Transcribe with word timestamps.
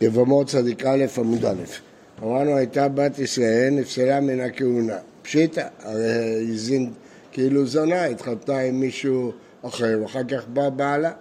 יבמות 0.00 0.46
צדיק 0.46 0.86
א' 0.86 1.04
עמוד 1.18 1.44
א'. 1.44 1.54
אמרנו 2.22 2.56
הייתה 2.56 2.88
בת 2.88 3.18
ישראל, 3.18 3.70
נפסלה 3.70 4.20
מן 4.20 4.40
הכהונה. 4.40 4.96
פשיטא, 5.22 5.66
הרי 5.82 6.46
הזין 6.52 6.90
כאילו 7.32 7.66
זונה, 7.66 8.04
התחתנה 8.04 8.58
עם 8.58 8.80
מישהו 8.80 9.32
אחר, 9.62 9.98
ואחר 10.02 10.24
כך 10.24 10.48
בא 10.48 10.68
בעלה. 10.68 11.12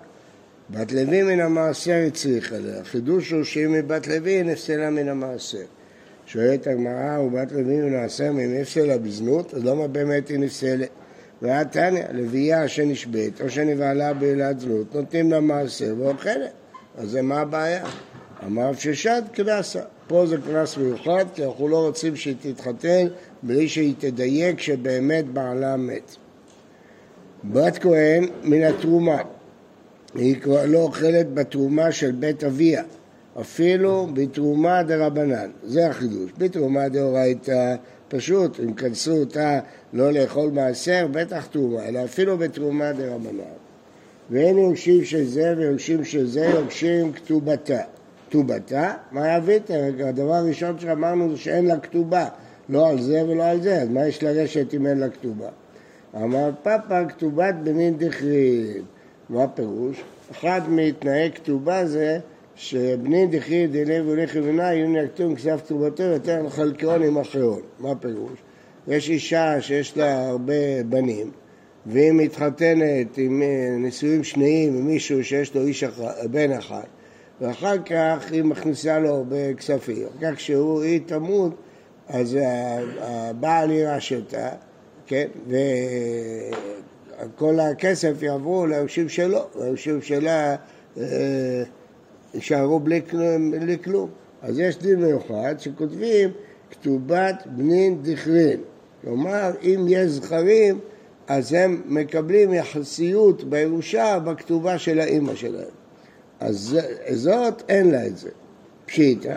בת 0.69 0.91
לוי 0.91 1.23
מן 1.23 1.39
המעשר 1.39 2.03
הצריך 2.07 2.53
עליה. 2.53 2.79
החידוש 2.81 3.31
הוא 3.31 3.43
שאם 3.43 3.73
היא 3.73 3.83
בת 3.87 4.07
לוי, 4.07 4.43
נפסלה 4.43 4.89
מן 4.89 5.09
המעשר. 5.09 5.65
שואלת 6.25 6.67
הגמרא, 6.67 7.19
ובת 7.19 7.51
לוי 7.51 7.75
מן 7.75 7.93
המעשר, 7.93 8.29
אם 8.29 8.59
נפסלה 8.59 8.97
בזנות, 8.97 9.53
אז 9.53 9.65
למה 9.65 9.87
באמת 9.87 10.27
היא 10.27 10.39
נפסלת? 10.39 10.89
ואת 11.41 11.71
תניא, 11.71 12.03
לוויה 12.11 12.67
שנשבית 12.67 13.41
או 13.41 13.49
שנבהלה 13.49 14.13
בעילת 14.13 14.59
זנות, 14.59 14.95
נותנים 14.95 15.31
לה 15.31 15.39
מעשר 15.39 15.95
ואוכלת. 15.97 16.51
אז 16.97 17.09
זה 17.09 17.21
מה 17.21 17.39
הבעיה? 17.39 17.85
אמר 18.45 18.73
ששד 18.73 19.21
קנסה. 19.33 19.81
פה 20.07 20.25
זה 20.25 20.37
קנס 20.37 20.77
מיוחד, 20.77 21.25
כי 21.35 21.45
אנחנו 21.45 21.67
לא 21.67 21.85
רוצים 21.85 22.15
שהיא 22.15 22.35
תתחתן 22.41 23.07
בלי 23.43 23.67
שהיא 23.67 23.93
תדייק 23.97 24.59
שבאמת 24.59 25.25
בעלה 25.25 25.77
מת. 25.77 26.15
בת 27.43 27.77
כהן 27.77 28.27
מן 28.43 28.63
התרומה, 28.63 29.17
היא 30.15 30.41
כבר 30.41 30.65
לא 30.65 30.79
אוכלת 30.79 31.33
בתרומה 31.33 31.91
של 31.91 32.11
בית 32.11 32.43
אביה, 32.43 32.83
אפילו 33.41 34.07
בתרומה 34.13 34.83
דה 34.83 35.05
רבנן, 35.05 35.49
זה 35.63 35.87
החידוש. 35.87 36.31
בתרומה 36.37 36.89
דאורייתא 36.89 37.75
פשוט, 38.07 38.59
אם 38.59 38.73
כנסו 38.73 39.17
אותה 39.17 39.59
לא 39.93 40.11
לאכול 40.11 40.49
מעשר, 40.49 41.07
בטח 41.11 41.45
תרומה, 41.45 41.87
אלא 41.87 42.03
אפילו 42.03 42.37
בתרומה 42.37 42.93
דה 42.93 43.15
רבנן. 43.15 43.57
ואין 44.29 44.57
יורשים 44.57 45.05
של 45.05 45.25
זה 45.25 45.53
ויורשים 45.57 46.03
של 46.03 46.27
זה, 46.27 46.45
יורשים 46.45 47.13
כתובתה. 47.13 47.81
כתובתה, 48.29 48.93
מה 49.11 49.35
יבית? 49.35 49.71
הדבר 50.05 50.33
הראשון 50.33 50.79
שאמרנו 50.79 51.31
זה 51.31 51.37
שאין 51.37 51.65
לה 51.65 51.79
כתובה, 51.79 52.25
לא 52.69 52.89
על 52.89 53.01
זה 53.01 53.25
ולא 53.27 53.43
על 53.43 53.61
זה, 53.61 53.81
אז 53.81 53.89
מה 53.89 54.07
יש 54.07 54.23
לרשת 54.23 54.73
אם 54.73 54.87
אין 54.87 54.97
לה 54.99 55.09
כתובה? 55.09 55.49
אמר 56.15 56.49
פאפה 56.63 57.05
כתובת 57.05 57.55
בנין 57.63 57.97
דחרין. 57.97 58.83
מה 59.29 59.43
הפירוש? 59.43 60.03
אחד 60.31 60.61
מתנאי 60.69 61.31
כתובה 61.35 61.85
זה 61.85 62.19
שבנין 62.55 63.31
דחרין 63.31 63.71
דלב 63.71 64.07
ולחם 64.07 64.39
ונה 64.43 64.73
יהיו 64.73 64.87
נקטום 64.87 65.35
כסף 65.35 65.61
כתובתו 65.65 66.03
יותר 66.03 66.43
לחלקון 66.43 67.03
עם 67.03 67.17
אחרון. 67.17 67.61
מה 67.79 67.91
הפירוש? 67.91 68.39
יש 68.87 69.09
אישה 69.09 69.61
שיש 69.61 69.97
לה 69.97 70.27
הרבה 70.27 70.83
בנים 70.89 71.31
והיא 71.85 72.11
מתחתנת 72.11 73.17
עם 73.17 73.43
נישואים 73.77 74.23
שניים 74.23 74.77
עם 74.77 74.87
מישהו 74.87 75.23
שיש 75.23 75.55
לו 75.55 75.61
איש 75.61 75.83
אחד, 75.83 76.13
בן 76.31 76.51
אחד 76.51 76.83
ואחר 77.41 77.77
כך 77.77 78.31
היא 78.31 78.43
מכניסה 78.43 78.99
לו 78.99 79.15
הרבה 79.15 79.53
כספים. 79.53 80.07
אחר 80.19 80.31
כך 80.31 80.37
כשהיא 80.37 81.01
תמות 81.05 81.55
אז 82.07 82.37
הבעל 82.99 83.71
יירש 83.71 84.13
אותה 84.13 84.49
כן? 85.07 85.27
וכל 87.35 87.59
הכסף 87.59 88.21
יעברו 88.21 88.65
ליורשים 88.65 89.09
שלו, 89.09 89.39
והיורשים 89.55 90.01
שלה 90.01 90.55
אה, 90.97 91.63
יישארו 92.33 92.79
בלי, 92.79 93.01
בלי 93.51 93.77
כלום. 93.83 94.09
אז 94.41 94.59
יש 94.59 94.77
דין 94.77 94.99
מיוחד 94.99 95.55
שכותבים 95.59 96.29
כתובת 96.71 97.35
בנין 97.45 98.01
דכרין. 98.01 98.59
כלומר, 99.01 99.51
אם 99.63 99.85
יש 99.89 100.11
זכרים, 100.11 100.79
אז 101.27 101.53
הם 101.53 101.81
מקבלים 101.85 102.53
יחסיות 102.53 103.43
בירושה 103.43 104.19
בכתובה 104.19 104.77
של 104.77 104.99
האימא 104.99 105.35
שלהם. 105.35 105.77
אז 106.39 106.77
זאת, 107.11 107.63
אין 107.69 107.91
לה 107.91 108.07
את 108.07 108.17
זה. 108.17 108.29
פשיטה. 108.85 109.35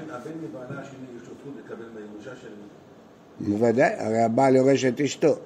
בוודאי, 3.41 3.93
הרי 3.99 4.23
הבעל 4.23 4.57
יורש 4.57 4.85
את 4.85 5.01
אשתו. 5.01 5.37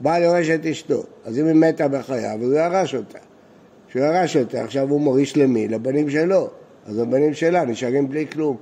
בעל 0.00 0.22
יורש 0.22 0.50
את 0.50 0.66
אשתו, 0.66 1.02
אז 1.24 1.38
אם 1.38 1.46
היא 1.46 1.54
מתה 1.54 1.88
בחייו, 1.88 2.38
הוא 2.42 2.54
ירש 2.54 2.94
אותה. 2.94 3.18
כשהוא 3.88 4.04
ירש 4.04 4.36
אותה, 4.36 4.64
עכשיו 4.64 4.90
הוא 4.90 5.00
מוריש 5.00 5.36
למי? 5.36 5.68
לבנים 5.68 6.10
שלו. 6.10 6.50
אז 6.86 6.98
הבנים 6.98 7.34
שלה 7.34 7.64
נשארים 7.64 8.08
בלי 8.08 8.26
כלום. 8.26 8.56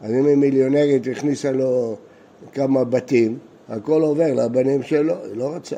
אז 0.00 0.10
אם 0.12 0.26
היא 0.26 0.36
מיליונרית 0.36 1.06
הכניסה 1.06 1.52
לו 1.52 1.96
כמה 2.52 2.84
בתים, 2.84 3.38
הכל 3.68 4.02
עובר 4.02 4.34
לבנים 4.34 4.82
שלו, 4.82 5.24
היא 5.24 5.36
לא 5.36 5.54
רצה. 5.54 5.76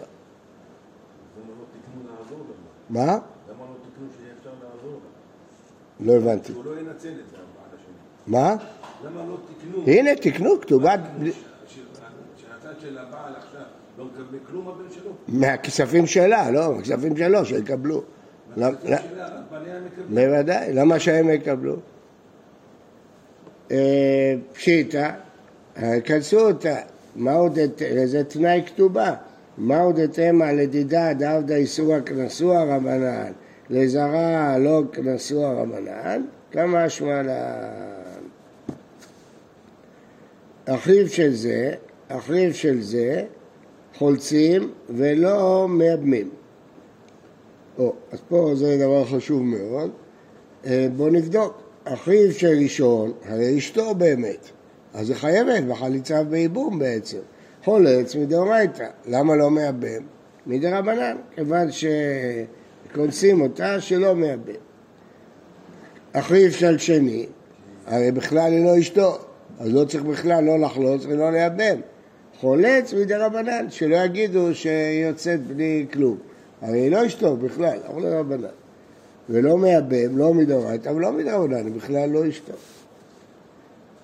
מה? 2.91 3.03
למה 3.03 3.11
לא 3.11 3.19
תקנו 3.55 4.07
שיהיה 4.19 4.35
אפשר 4.39 4.51
לעזור 4.63 5.01
לא 6.01 6.13
הבנתי. 6.13 6.53
שהוא 6.53 6.65
לא 6.65 6.81
ינצל 6.81 7.09
את 7.09 7.31
זה, 7.31 7.37
מה? 8.27 8.57
למה 9.05 9.25
לא 9.25 9.37
תקנו? 9.59 9.83
הנה, 9.87 10.15
תקנו, 10.15 10.61
כתובת... 10.61 11.01
שהצד 12.37 12.81
של 12.81 12.99
הבעל 12.99 13.33
עכשיו 13.37 13.61
לא 13.99 14.05
מקבל 14.05 14.39
כלום 14.51 14.69
הבן 14.69 14.91
שלו? 14.95 15.11
מהכספים 15.29 16.07
שלה, 16.07 16.51
לא, 16.51 16.75
מהכספים 16.75 17.17
שלו, 17.17 17.45
שיקבלו. 17.45 18.03
בניה 18.57 18.71
מקבלים. 19.87 20.31
בוודאי, 20.31 20.73
למה 20.73 21.01
שהם 21.01 21.31
יקבלו? 21.31 21.77
אה, 23.71 24.35
פשיטא, 24.53 25.11
כנסו 26.05 26.41
אותה, 26.41 26.77
מה 27.17 27.33
עוד, 27.33 27.59
זה 28.05 28.25
תנאי 28.25 28.63
כתובה. 28.67 29.15
מה 29.59 29.81
עוד 29.81 29.99
אתמה 29.99 30.53
לדידה 30.53 31.15
דאבדא 31.15 31.55
איסורא 31.55 32.01
כנסוה 32.01 32.65
רבנן, 32.65 33.33
לזרע 33.71 34.59
לא 34.59 34.83
כנסוה 34.93 35.53
רבנן, 35.53 36.23
כמה 36.51 36.89
שמלן. 36.89 37.29
אחיו 40.65 41.09
של 41.09 41.35
זה, 41.35 41.75
אחיו 42.09 42.55
של 42.55 42.83
זה, 42.83 43.25
חולצים 43.95 44.73
ולא 44.89 45.67
מייבמים. 45.69 46.31
או, 47.79 47.95
אז 48.13 48.19
פה 48.29 48.51
זה 48.55 48.77
דבר 48.77 49.05
חשוב 49.05 49.43
מאוד. 49.43 49.91
אה, 50.67 50.87
בואו 50.97 51.09
נבדוק. 51.11 51.69
אחיו 51.85 52.33
של 52.33 52.59
ראשון, 52.63 53.13
הרי 53.25 53.59
אשתו 53.59 53.95
באמת, 53.95 54.49
אז 54.95 55.11
היא 55.11 55.17
חייבת 55.17 55.63
בחליצה 55.63 56.21
ובייבום 56.21 56.79
בעצם. 56.79 57.19
חולץ 57.65 58.15
מדאורייתא, 58.17 58.87
למה 59.07 59.37
לא 59.37 59.51
מייבם? 59.51 60.03
מדרבנן, 60.47 61.17
כיוון 61.35 61.73
שקונסים 62.91 63.41
אותה 63.41 63.81
שלא 63.81 64.15
מייבם. 64.15 64.53
אחיו 66.13 66.53
של 66.53 66.79
שני, 66.79 67.27
הרי 67.87 68.13
בכלל 68.13 68.53
היא 68.53 68.65
לא 68.65 68.79
אשתו, 68.79 69.19
אז 69.59 69.75
לא 69.75 69.85
צריך 69.85 70.03
בכלל 70.03 70.45
לא 70.45 70.59
לחלוץ 70.59 71.05
ולא 71.07 71.33
לייבם. 71.33 71.81
חולץ 72.41 72.93
מדי 72.93 73.15
רבנן, 73.15 73.67
שלא 73.71 73.97
יגידו 73.97 74.55
שהיא 74.55 75.07
יוצאת 75.07 75.47
בלי 75.47 75.87
כלום. 75.93 76.17
הרי 76.63 76.79
היא 76.79 76.91
לא 76.91 77.07
אשתו 77.07 77.37
בכלל, 77.37 77.79
אבל 77.89 78.03
לא 78.03 78.09
רבנן. 78.09 78.49
ולא 79.31 79.59
מייבם, 79.59 80.19
לא 80.19 80.35
מדאורייתא, 80.35 80.89
אבל 80.89 81.01
לא 81.01 81.13
היא 81.57 81.73
בכלל 81.77 82.11
לא 82.11 82.29
אשתו. 82.29 82.53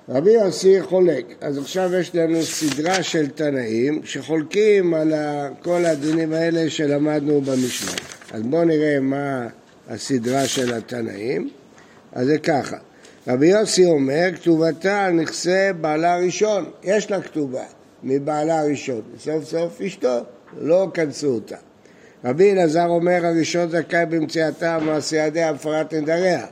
רבי 0.09 0.31
יוסי 0.31 0.83
חולק, 0.83 1.25
אז 1.41 1.59
עכשיו 1.59 1.95
יש 1.95 2.15
לנו 2.15 2.43
סדרה 2.43 3.03
של 3.03 3.29
תנאים 3.29 4.01
שחולקים 4.05 4.95
על 4.95 5.13
כל 5.63 5.85
הדינים 5.85 6.33
האלה 6.33 6.71
שלמדנו 6.71 7.41
במשנה. 7.41 7.93
אז 8.33 8.43
בואו 8.43 8.65
נראה 8.65 9.01
מה 9.01 9.47
הסדרה 9.89 10.47
של 10.47 10.75
התנאים. 10.75 11.51
אז 12.13 12.27
זה 12.27 12.39
ככה, 12.39 12.77
רבי 13.29 13.47
יוסי 13.47 13.85
אומר, 13.85 14.29
כתובתה 14.35 15.05
על 15.05 15.13
נכסי 15.13 15.73
בעלה 15.81 16.15
הראשון, 16.15 16.71
יש 16.83 17.11
לה 17.11 17.23
כתובה. 17.23 17.65
מבעלה 18.03 18.61
הראשון. 18.61 19.03
סוף 19.19 19.45
סוף 19.45 19.81
אשתו, 19.81 20.19
לא 20.61 20.87
כנסו 20.95 21.27
אותה. 21.27 21.57
רבי 22.25 22.53
אלעזר 22.53 22.87
אומר 22.87 23.27
הראשון 23.27 23.71
זכאי 23.71 24.07
במציאתה 24.07 24.79
ומעשיידיה 24.83 25.51
הפרת 25.51 25.95
נדריה. 25.95 26.47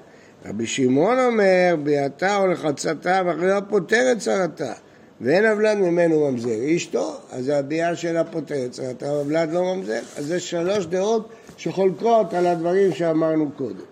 רבי 0.46 0.66
שמעון 0.66 1.18
אומר 1.18 1.76
ביאתה 1.82 2.36
או 2.36 2.46
לחצתה 2.46 3.22
ואחריה 3.26 3.60
פותרת 3.60 4.18
צרתה 4.18 4.72
ואין 5.20 5.44
אבלד 5.44 5.78
ממנו 5.78 6.30
ממזר. 6.30 6.76
אשתו, 6.76 7.16
אז 7.30 7.48
הביאה 7.48 7.96
שלה 7.96 8.24
פותרת 8.24 8.70
צרתה, 8.70 9.20
אבלד 9.20 9.52
לא 9.52 9.74
ממזר. 9.74 10.00
אז 10.16 10.26
זה 10.26 10.40
שלוש 10.40 10.86
דעות 10.86 11.28
שחולקות 11.56 12.34
על 12.34 12.46
הדברים 12.46 12.92
שאמרנו 12.92 13.50
קודם. 13.56 13.84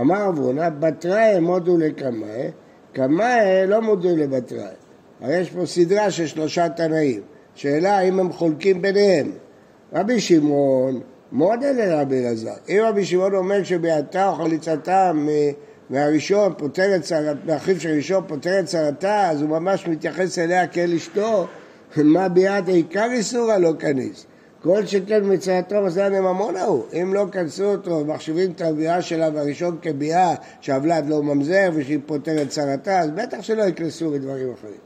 אמר 0.00 0.28
אברונה, 0.28 0.70
בתראי 0.70 1.40
מודו 1.40 1.78
לקמאי, 1.78 2.50
קמאי 2.92 3.66
לא 3.66 3.82
מודו 3.82 4.16
לבתראי. 4.16 4.74
הרי 5.20 5.36
יש 5.36 5.50
פה 5.50 5.66
סדרה 5.66 6.10
של 6.10 6.26
שלושה 6.26 6.68
תנאים. 6.68 7.20
שאלה 7.54 7.98
האם 7.98 8.20
הם 8.20 8.32
חולקים 8.32 8.82
ביניהם. 8.82 9.32
רבי 9.92 10.20
שמעון 10.20 11.00
מאוד 11.32 11.62
אלה 11.62 12.00
רבי 12.00 12.18
אלעזר. 12.18 12.54
אם 12.68 12.80
רבי 12.84 13.04
שמעון 13.04 13.34
אומר 13.34 13.62
שביעתה 13.64 14.28
או 14.28 14.34
חליצתה 14.34 15.12
מהראשון 15.90 16.52
פותרת 16.58 17.02
צרתה, 17.02 17.40
מאחיו 17.46 17.80
של 17.80 17.88
ראשון 17.88 18.24
פותרת 18.26 18.64
צרתה, 18.64 19.30
אז 19.30 19.42
הוא 19.42 19.50
ממש 19.50 19.86
מתייחס 19.86 20.38
אליה 20.38 20.66
כאל 20.66 20.94
אשתו, 20.94 21.46
מה 21.96 22.28
ביעת 22.28 22.68
עיקר 22.68 23.08
איסורה 23.12 23.58
לא 23.58 23.72
כניס. 23.78 24.26
כל 24.62 24.86
שכן 24.86 25.20
מצייתו 25.22 25.82
מסלן 25.82 26.12
ממון 26.12 26.56
ההוא. 26.56 26.84
אם 27.02 27.14
לא 27.14 27.26
כנסו 27.32 27.64
אותו 27.64 27.90
ומחשיבים 27.90 28.50
את 28.50 28.60
הביאה 28.60 29.02
שלה 29.02 29.30
בראשון 29.30 29.78
כביאה 29.82 30.34
שהוולד 30.60 31.08
לא 31.08 31.22
ממזר 31.22 31.70
ושהיא 31.74 31.98
פותרת 32.06 32.48
צרתה, 32.48 33.00
אז 33.00 33.10
בטח 33.10 33.42
שלא 33.42 33.62
יקנסו 33.62 34.10
בדברים 34.10 34.52
אחרים. 34.58 34.80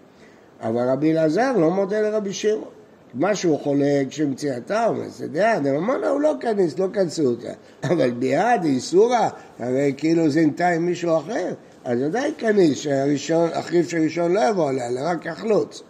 אבל 0.61 0.89
רבי 0.89 1.13
אלעזר 1.13 1.53
לא 1.57 1.71
מודה 1.71 2.01
לרבי 2.01 2.33
שמעון. 2.33 2.82
מה 3.15 3.35
שהוא 3.35 3.59
חולק 3.61 4.11
שמציאתה 4.11 4.89
זה 5.07 5.29
דעה, 5.29 5.61
דממונה 5.61 6.09
הוא 6.09 6.21
לא 6.21 6.35
כניס, 6.41 6.79
לא 6.79 6.87
כנסו 6.93 7.23
אותה. 7.23 7.53
אבל 7.91 8.11
ביאה 8.11 8.57
דאיסורא, 8.57 9.29
הרי 9.59 9.95
כאילו 9.97 10.31
זינתה 10.31 10.69
עם 10.69 10.87
מישהו 10.87 11.19
אחר, 11.19 11.55
אז 11.85 12.03
ודאי 12.03 12.33
כניס, 12.39 12.79
שהראשון, 12.79 13.51
אחיו 13.53 13.85
של 13.85 14.03
ראשון 14.03 14.33
לא 14.33 14.41
יבוא 14.49 14.69
עליה, 14.69 14.89
אלא 14.89 15.01
רק 15.05 15.27
יחלוץ. 15.27 15.83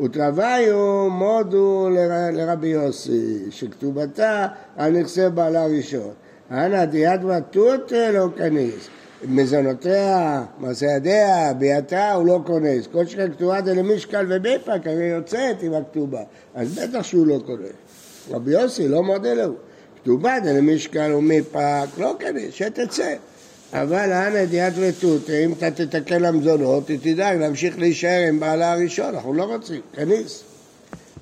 ותרוויו 0.00 1.10
מודו 1.10 1.88
ל, 1.90 1.96
לרבי 2.32 2.68
יוסי, 2.68 3.38
שכתובתה 3.50 4.46
על 4.76 5.00
נכסי 5.00 5.28
בעלה 5.34 5.66
ראשון. 5.66 6.10
אנא 6.50 6.84
דיית 6.84 7.20
בתות 7.20 7.92
לא 8.12 8.28
כניס. 8.36 8.88
מזונותיה, 9.28 10.42
מעשה 10.58 10.86
ידיה, 10.86 11.52
ביאתה, 11.54 12.12
הוא 12.12 12.26
לא 12.26 12.40
כונס. 12.46 12.86
כל 12.92 13.06
שכן 13.06 13.32
כתובה 13.32 13.62
זה 13.64 13.74
למשקל 13.74 14.26
וביפק, 14.28 14.86
הרי 14.86 15.04
יוצאת 15.04 15.62
עם 15.62 15.74
הכתובה. 15.74 16.22
אז 16.54 16.78
בטח 16.78 17.02
שהוא 17.02 17.26
לא 17.26 17.38
כונס. 17.46 17.72
רבי 18.30 18.50
יוסי 18.50 18.88
לא 18.88 19.02
מודה 19.02 19.34
לו. 19.34 19.54
כתובה 20.02 20.34
זה 20.44 20.52
למשקל 20.52 21.12
ומיפק, 21.12 21.86
לא 21.98 22.16
כנס, 22.18 22.54
שתצא. 22.54 23.14
אבל 23.72 24.12
אנא 24.12 24.38
ידיעת 24.38 24.72
ותות, 24.76 25.30
אם 25.30 25.52
אתה 25.52 25.70
תתקן 25.70 26.22
למזונות, 26.22 26.90
תדאג 27.02 27.38
להמשיך 27.38 27.78
להישאר 27.78 28.24
עם 28.28 28.40
בעלה 28.40 28.72
הראשון, 28.72 29.14
אנחנו 29.14 29.34
לא 29.34 29.44
רוצים, 29.44 29.80
כניס. 29.92 30.42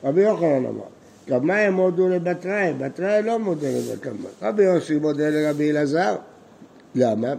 רבי 0.05 0.21
יוחנן 0.21 0.67
אמר, 0.67 0.83
כמה 1.27 1.57
הם 1.57 1.75
הודו 1.75 2.09
לבתראי? 2.09 2.73
בתראי 2.79 3.23
לא 3.23 3.39
מודה 3.39 3.69
לבקמה. 3.69 4.29
רבי 4.43 4.63
יוסי 4.63 4.97
מודה 4.97 5.31
לרבי 5.31 5.71
אלעזר. 5.71 6.17
למה? 6.95 7.35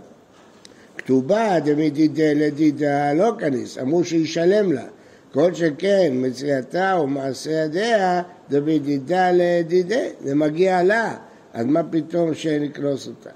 כתובה 1.11 1.59
דמדידה 1.59 2.33
לדידה 2.35 3.13
לא 3.13 3.33
כניס, 3.39 3.77
אמרו 3.77 4.03
שישלם 4.03 4.71
לה. 4.71 4.85
כל 5.33 5.53
שכן 5.53 6.11
מצייתה 6.13 6.97
ומעשה 7.03 7.51
ידיה 7.51 8.21
דמדידה 8.49 9.31
לדידה, 9.33 10.01
זה 10.23 10.35
מגיע 10.35 10.83
לה, 10.83 11.15
אז 11.53 11.65
מה 11.65 11.83
פתאום 11.83 12.33
שנקנוס 12.33 13.07
אותה? 13.07 13.29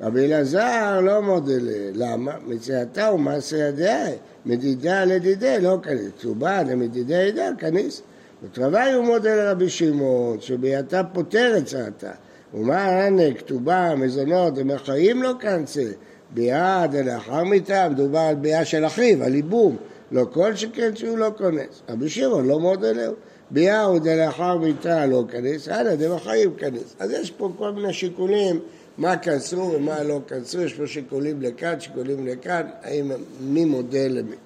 רבי 0.00 0.24
אלעזר 0.24 1.00
לא 1.00 1.22
מודה 1.22 1.52
ל... 1.60 1.68
למה? 1.94 2.32
מצייתה 2.46 3.12
ומעשה 3.14 3.56
ידיה, 3.56 4.06
מדידה 4.46 5.04
לדידה 5.04 5.58
לא 5.58 5.78
כניס. 5.82 6.10
כתובה 6.18 6.62
דמדידה 6.62 7.16
ידיה 7.16 7.50
כניס. 7.58 8.02
ותרווי 8.42 8.92
הוא 8.92 9.04
מודה 9.04 9.34
לרבי 9.34 9.68
שמעון, 9.68 10.40
שבייתה 10.40 11.04
פותרת 11.04 11.64
צעתה. 11.64 12.12
ומה 12.54 12.84
הנה 12.84 13.34
כתובה, 13.34 13.94
מזונות, 13.96 14.52
ומחיים 14.56 15.22
לא 15.22 15.32
כנסה. 15.40 15.90
ביאה 16.34 16.86
דלאחר 16.86 17.44
מיתה, 17.44 17.88
מדובר 17.88 18.18
על 18.18 18.34
ביאה 18.34 18.64
של 18.64 18.86
אחיו, 18.86 19.24
על 19.24 19.34
ייבום, 19.34 19.76
לא 20.12 20.24
כל 20.32 20.56
שכן 20.56 20.96
שהוא 20.96 21.18
לא 21.18 21.30
כונס. 21.38 21.82
רבי 21.88 22.08
שמעון 22.08 22.46
לא 22.46 22.60
מאוד 22.60 22.84
אלהו. 22.84 23.14
ביאה 23.50 23.82
הוא 23.82 23.98
דלאחר 23.98 24.58
מיתה 24.58 25.06
לא 25.06 25.24
כנס, 25.30 25.68
הלאה 25.68 25.96
דמחיים 25.96 26.54
כנס. 26.54 26.94
אז 26.98 27.10
יש 27.10 27.30
פה 27.30 27.52
כל 27.58 27.72
מיני 27.72 27.92
שיקולים, 27.92 28.60
מה 28.98 29.16
כנסו 29.16 29.72
ומה 29.74 30.02
לא 30.02 30.20
כנסו, 30.28 30.60
יש 30.60 30.74
פה 30.74 30.86
שיקולים 30.86 31.42
לכאן, 31.42 31.80
שיקולים 31.80 32.26
לכאן, 32.26 32.66
האם 32.82 33.12
מי 33.40 33.64
מודה 33.64 34.08
למי. 34.08 34.36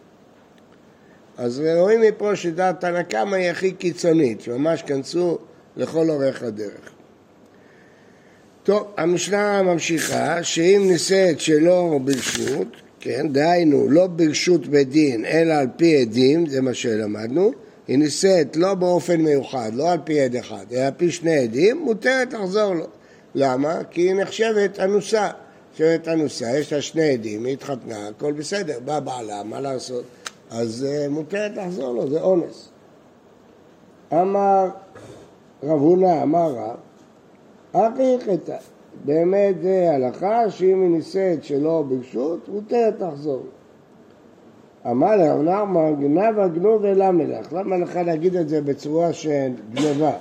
אז 1.37 1.63
רואים 1.77 2.01
מפה 2.01 2.37
שדעת 2.37 2.81
תנא 2.81 3.03
קמא 3.03 3.37
היא 3.37 3.51
הכי 3.51 3.73
קיצונית, 3.73 4.41
שממש 4.41 4.83
כנסו 4.83 5.39
לכל 5.77 6.11
אורך 6.11 6.43
הדרך. 6.43 6.91
טוב, 8.65 8.87
המשנה 8.97 9.63
ממשיכה 9.63 10.43
שאם 10.43 10.83
נישאת 10.87 11.41
שלא 11.41 11.99
ברשות, 12.05 12.69
כן, 13.01 13.29
דהיינו 13.33 13.89
לא 13.91 14.07
ברשות 14.07 14.67
בית 14.67 14.89
דין 14.89 15.25
אלא 15.25 15.55
על 15.55 15.67
פי 15.77 15.97
עדים, 16.01 16.47
זה 16.47 16.61
מה 16.61 16.75
שלמדנו, 16.75 17.53
היא 17.89 17.99
נישאת 17.99 18.57
לא 18.57 18.75
באופן 18.75 19.21
מיוחד, 19.21 19.71
לא 19.75 19.93
על 19.93 19.99
פי 20.05 20.21
עד 20.21 20.37
אחד, 20.37 20.65
אלא 20.73 20.81
על 20.81 20.93
פי 20.97 21.11
שני 21.11 21.39
עדים, 21.39 21.79
מותרת 21.79 22.33
לחזור 22.33 22.75
לו. 22.75 22.87
למה? 23.35 23.85
כי 23.91 24.01
היא 24.01 24.15
נחשבת 24.15 24.81
אנוסה. 24.81 25.31
נחשבת 25.73 26.09
אנוסה, 26.09 26.59
יש 26.59 26.73
לה 26.73 26.83
שני 26.83 27.11
עדים, 27.11 27.45
היא 27.45 27.53
התחתנה, 27.53 28.09
הכל 28.09 28.33
בסדר, 28.33 28.79
בא 28.85 29.01
בעלה, 29.01 29.43
מה 29.43 29.61
לעשות? 29.61 30.05
אז 30.51 30.87
uh, 30.89 31.09
מותרת 31.09 31.53
לחזור 31.57 31.95
לו, 31.95 32.11
זה 32.11 32.21
אונס. 32.21 32.69
אמר 34.13 34.69
רב 35.63 35.81
הונא, 35.81 36.23
אמר 36.23 36.53
רב, 36.53 36.77
אחי 37.73 38.17
חטא. 38.21 38.57
באמת 39.05 39.55
זה 39.63 39.91
הלכה 39.95 40.51
שאם 40.51 40.83
היא 40.83 40.91
נישאת 40.91 41.45
שלא 41.45 41.85
ברשות, 41.89 42.49
מותרת 42.49 43.01
לחזור. 43.01 43.43
אמר 44.91 45.17
לרב 45.17 45.43
נחמן, 45.43 45.95
גנב 46.01 46.39
הגנוב 46.39 46.85
אלה 46.85 47.11
מלך. 47.11 47.53
למה 47.53 47.77
לך 47.77 47.97
להגיד 47.97 48.37
את 48.37 48.49
זה 48.49 48.61
בצורה 48.61 49.13
של 49.13 49.51
גנבה? 49.75 50.13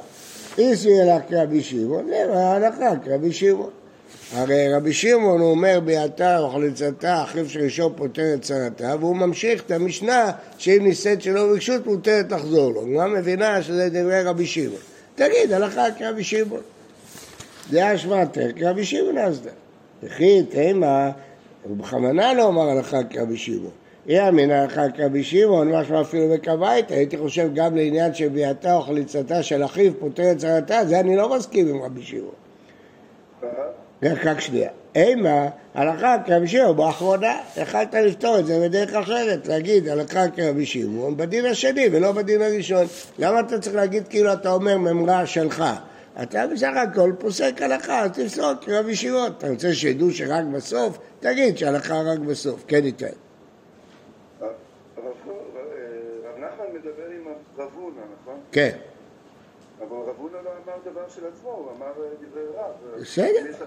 איסי 0.57 1.01
אלך 1.01 1.21
כרבי 1.30 1.62
שמעון, 1.62 2.06
נראה 2.06 2.51
ההלכה 2.51 2.89
כרבי 3.03 3.31
שמעון. 3.31 3.69
הרי 4.36 4.74
רבי 4.74 4.94
שמעון 4.94 5.42
הוא 5.42 5.51
אומר 5.51 5.80
ביעתה 5.86 6.39
או 6.39 6.50
חליצתה, 6.50 7.24
אחיו 7.24 7.50
של 7.50 7.62
ראשון 7.62 7.94
פותר 7.95 8.33
את 8.33 8.42
צרתה, 8.42 8.95
והוא 9.00 9.15
ממשיך 9.15 9.63
את 9.65 9.71
המשנה 9.71 10.31
שאם 10.57 10.81
נישאת 10.83 11.21
שלא 11.21 11.48
ברשות 11.48 11.86
מותרת 11.86 12.31
לחזור 12.31 12.71
לו. 12.71 12.81
גם 12.98 13.13
מבינה 13.13 13.62
שזה 13.62 13.89
דברי 13.89 14.24
רבי 14.24 14.45
שמעון. 14.45 14.80
תגיד, 15.15 15.51
הלכה 15.51 15.86
כרבי 15.98 16.24
שמעון. 16.24 16.62
דעה 17.71 17.97
שמעתך 17.97 18.41
כרבי 18.56 18.85
שמעון 18.85 19.18
אסדה. 19.18 19.51
וכי 20.03 20.44
תימא, 20.44 21.09
הוא 21.63 21.77
בכוונה 21.77 22.33
לא 22.33 22.47
אמר 22.47 22.69
הלכה 22.69 23.03
כרבי 23.03 23.38
שמעון. 23.38 23.71
אי 24.09 24.27
אמינא 24.29 24.53
הלכה 24.53 24.89
כרבי 24.89 25.23
שמעון, 25.23 25.71
משמע 25.71 26.01
אפילו 26.01 26.29
בקבייתא, 26.29 26.94
הייתי 26.94 27.18
חושב 27.18 27.50
גם 27.53 27.75
לעניין 27.75 28.13
של 28.13 28.27
ביאתה 28.27 28.75
או 28.75 28.81
חליצתה 28.81 29.44
של 29.44 29.65
אחיו 29.65 30.00
פותרת 30.00 30.38
צרתה, 30.38 30.85
זה 30.85 31.00
אני 31.00 31.15
לא 31.15 31.35
מסכים 31.35 31.68
עם 31.68 31.81
רבי 31.81 32.03
שמעון. 32.03 32.33
רק 34.03 34.39
שנייה. 34.39 34.69
אימה, 34.95 35.47
הלכה 35.74 36.15
כרבי 36.25 36.47
שמעון 36.47 36.77
באחרונה, 36.77 37.38
יכלת 37.57 37.94
לפתור 37.94 38.39
את 38.39 38.45
זה 38.45 38.59
בדרך 38.63 38.94
אחרת, 38.94 39.47
להגיד 39.47 39.88
הלכה 39.88 40.29
כרבי 40.29 40.65
שמעון 40.65 41.17
בדין 41.17 41.45
השני 41.45 41.88
ולא 41.91 42.12
בדין 42.12 42.41
הראשון. 42.41 42.85
למה 43.19 43.39
אתה 43.39 43.59
צריך 43.59 43.75
להגיד 43.75 44.07
כאילו 44.07 44.33
אתה 44.33 44.51
אומר 44.51 44.77
ממרה 44.77 45.25
שלך? 45.25 45.63
אתה 46.23 46.47
בסך 46.47 46.71
הכל 46.75 47.11
פוסק 47.19 47.61
הלכה, 47.61 47.99
אז 48.03 48.11
תפסוק 48.11 48.69
רב 48.69 48.89
ישיבות. 48.89 49.37
אתה 49.37 49.49
רוצה 49.49 49.73
שידעו 49.73 50.11
שרק 50.11 50.43
בסוף? 50.53 50.97
תגיד 51.19 51.57
שהלכה 51.57 52.01
רק 52.01 52.19
בסוף. 52.19 52.63
כן 52.67 52.85
ייתן. 52.85 53.07
רב 53.07 54.51
נחמן 56.38 56.65
מדבר 56.74 57.03
עם 57.15 57.33
רב 57.57 57.69
הונא, 57.75 58.01
נכון? 58.21 58.39
כן. 58.51 58.77
אבל 59.79 59.97
רב 59.97 60.15
הונא 60.17 60.33
לא 60.33 60.50
אמר 60.65 60.91
דבר 60.91 61.09
של 61.15 61.21
עצמו, 61.27 61.50
הוא 61.50 61.71
אמר 61.77 61.91
דברי 62.21 62.43
רב. 62.55 63.01
בסדר. 63.01 63.65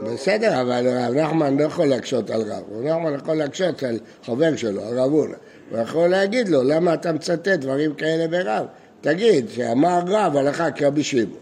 לא... 0.00 0.12
בסדר, 0.12 0.62
אבל 0.62 0.86
רב 0.88 1.14
נחמן 1.14 1.56
לא 1.56 1.64
יכול 1.64 1.86
להקשות 1.86 2.30
על 2.30 2.40
רב. 2.40 2.62
רב 2.72 2.84
נחמן 2.84 3.14
יכול 3.14 3.34
להקשות 3.34 3.82
על 3.82 3.98
חבר 4.24 4.56
שלו, 4.56 4.82
על 4.82 4.98
רב 4.98 5.10
הונא. 5.10 5.36
הוא 5.70 5.78
יכול 5.78 6.08
להגיד 6.08 6.48
לו, 6.48 6.62
למה 6.62 6.94
אתה 6.94 7.12
מצטט 7.12 7.48
דברים 7.48 7.94
כאלה 7.94 8.28
ברב? 8.28 8.66
תגיד 9.00 9.48
שאמר 9.48 10.00
רב 10.06 10.36
הלכה 10.36 10.70
כרבי 10.70 11.02
שמעון. 11.02 11.36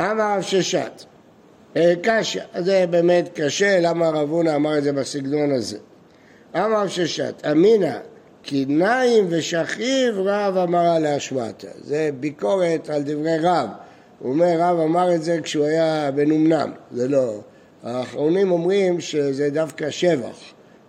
אמר 0.00 0.36
רב 0.36 0.42
ששת, 0.42 1.04
אה, 1.76 1.94
קשה, 2.02 2.42
זה 2.58 2.84
באמת 2.90 3.28
קשה, 3.34 3.80
למה 3.80 4.08
רב 4.08 4.30
הונא 4.30 4.56
אמר 4.56 4.78
את 4.78 4.82
זה 4.82 4.92
בסגנון 4.92 5.52
הזה. 5.52 5.78
אמר 6.56 6.82
רב 6.82 6.88
ששת, 6.88 7.46
אמינא 7.50 7.98
כי 8.42 8.64
נעים 8.68 9.26
ושכיב 9.28 10.14
רב 10.18 10.56
אמרה 10.56 10.98
להשמעתה. 10.98 11.68
זה 11.80 12.10
ביקורת 12.20 12.90
על 12.90 13.02
דברי 13.02 13.38
רב. 13.42 13.68
הוא 14.18 14.32
אומר, 14.32 14.56
רב 14.58 14.78
אמר 14.78 15.14
את 15.14 15.22
זה 15.22 15.38
כשהוא 15.42 15.64
היה 15.64 16.10
בנומנם, 16.10 16.72
זה 16.92 17.08
לא. 17.08 17.40
האחרונים 17.82 18.50
אומרים 18.50 19.00
שזה 19.00 19.50
דווקא 19.50 19.90
שבח. 19.90 20.38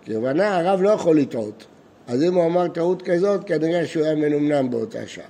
כוונה, 0.06 0.56
הרב 0.56 0.82
לא 0.82 0.90
יכול 0.90 1.18
לטעות. 1.18 1.64
אז 2.08 2.22
אם 2.22 2.34
הוא 2.34 2.46
אמר 2.46 2.68
טעות 2.68 3.02
כזאת, 3.02 3.40
כנראה 3.46 3.86
שהוא 3.86 4.04
היה 4.04 4.14
מנומנם 4.14 4.70
באותה 4.70 5.06
שעה. 5.06 5.24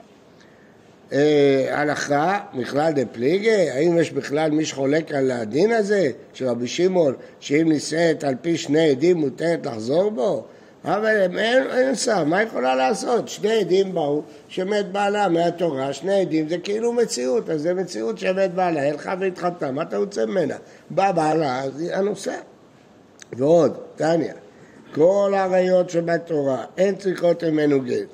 אה, 1.13 1.81
הלכה, 1.81 2.41
מכלל 2.55 2.93
דה 2.93 3.07
פליגי, 3.07 3.71
האם 3.71 3.99
יש 3.99 4.11
בכלל 4.11 4.51
מי 4.51 4.65
שחולק 4.65 5.13
על 5.13 5.31
הדין 5.31 5.73
הזה 5.73 6.11
של 6.35 6.49
רבי 6.49 6.67
שמעון, 6.67 7.15
שאם 7.41 7.69
נישאת 7.69 8.25
על 8.25 8.35
פי 8.43 8.57
שני 8.57 8.91
עדים 8.91 9.17
מותרת 9.17 9.67
לחזור 9.67 10.11
בו? 10.11 10.45
אבל 10.85 11.07
אין, 11.39 11.67
אין 11.71 11.95
שר, 11.95 12.25
מה 12.25 12.43
יכולה 12.43 12.75
לעשות? 12.75 13.29
שני 13.29 13.53
עדים 13.53 13.95
באו 13.95 14.23
שמת 14.49 14.93
בעלה 14.93 15.29
מהתורה, 15.29 15.93
שני 15.93 16.21
עדים 16.21 16.49
זה 16.49 16.59
כאילו 16.59 16.93
מציאות, 16.93 17.51
אז 17.51 17.63
זה 17.63 17.75
מציאות 17.75 18.19
שמת 18.19 18.55
בעלה, 18.55 18.89
הלכה 18.89 19.15
והתחתנה, 19.21 19.71
מה 19.71 19.83
אתה 19.83 19.97
רוצה 19.97 20.27
ממנה? 20.27 20.57
בא 20.91 21.13
בעלה, 21.13 21.63
אז 21.63 21.81
היא 21.81 21.95
אנוסה. 21.95 22.35
ועוד, 23.33 23.79
טניה, 23.97 24.35
כל 24.95 25.33
העריות 25.37 25.91
שבתורה, 25.91 26.65
אין 26.79 26.97
צריכות 26.97 27.45
ממנו 27.45 27.81
גט. 27.81 28.09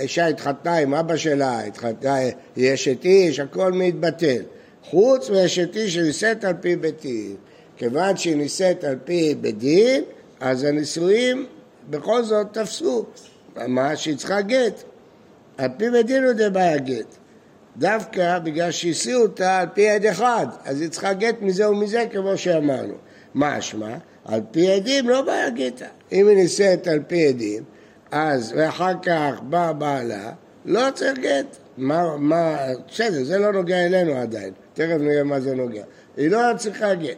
אישה 0.00 0.26
התחתנה 0.26 0.76
עם 0.76 0.94
אבא 0.94 1.16
שלה, 1.16 1.60
התחתנה, 1.60 2.16
היא 2.56 2.74
אשת 2.74 3.04
איש, 3.04 3.40
הכל 3.40 3.72
מתבטל. 3.72 4.42
חוץ 4.84 5.30
מאשת 5.30 5.76
איש 5.76 5.94
שנישאת 5.94 6.44
על 6.44 6.54
פי 6.60 6.76
בית 6.76 7.02
דין. 7.02 7.36
כיוון 7.76 8.16
שהיא 8.16 8.36
נישאת 8.36 8.84
על 8.84 8.96
פי 9.04 9.34
בית 9.34 9.58
דין, 9.58 10.04
אז 10.40 10.64
הנישואים 10.64 11.46
בכל 11.90 12.22
זאת 12.22 12.46
תפסו. 12.52 13.04
מה 13.68 13.96
שהיא 13.96 14.16
צריכה 14.16 14.40
גט. 14.40 14.82
על 15.58 15.68
פי 15.76 15.90
בית 15.90 16.06
דין 16.06 16.24
הוא 16.24 16.32
דבעיה 16.32 16.78
גט. 16.78 17.16
דווקא 17.76 18.38
בגלל 18.38 18.70
שהסיעו 18.70 19.22
אותה 19.22 19.58
על 19.58 19.66
פי 19.74 19.88
עד 19.88 20.06
אחד, 20.06 20.46
אז 20.64 20.80
היא 20.80 20.88
צריכה 20.88 21.12
גט 21.12 21.36
מזה 21.40 21.70
ומזה 21.70 22.04
כמו 22.12 22.36
שאמרנו. 22.36 22.94
משמע, 23.34 23.96
על 24.24 24.40
פי 24.50 24.70
עדים 24.70 25.08
לא 25.08 25.22
בעיה 25.22 25.50
גטה. 25.50 25.86
אם 26.12 26.28
היא 26.28 26.36
נישאת 26.36 26.86
על 26.86 27.00
פי 27.06 27.26
עדים, 27.26 27.62
אז 28.10 28.52
ואחר 28.56 28.92
כך 29.02 29.40
בא 29.42 29.72
בעלה, 29.72 30.32
לא 30.64 30.82
צריך 30.94 31.18
גט. 31.18 31.56
מה, 31.78 32.16
מה, 32.16 32.56
בסדר, 32.92 33.24
זה 33.24 33.38
לא 33.38 33.52
נוגע 33.52 33.86
אלינו 33.86 34.14
עדיין, 34.14 34.52
תכף 34.74 34.96
נראה 35.00 35.24
מה 35.24 35.40
זה 35.40 35.54
נוגע. 35.54 35.82
היא 36.16 36.30
לא 36.30 36.38
צריכה 36.56 36.94
גט. 36.94 37.16